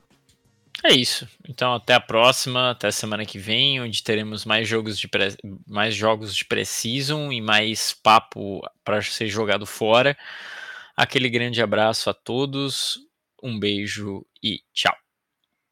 [0.84, 1.28] É isso.
[1.48, 5.36] Então até a próxima, até semana que vem, onde teremos mais jogos de pre...
[5.66, 10.16] mais jogos de Precision e mais papo para ser jogado fora.
[10.96, 12.98] Aquele grande abraço a todos,
[13.42, 15.01] um beijo e tchau.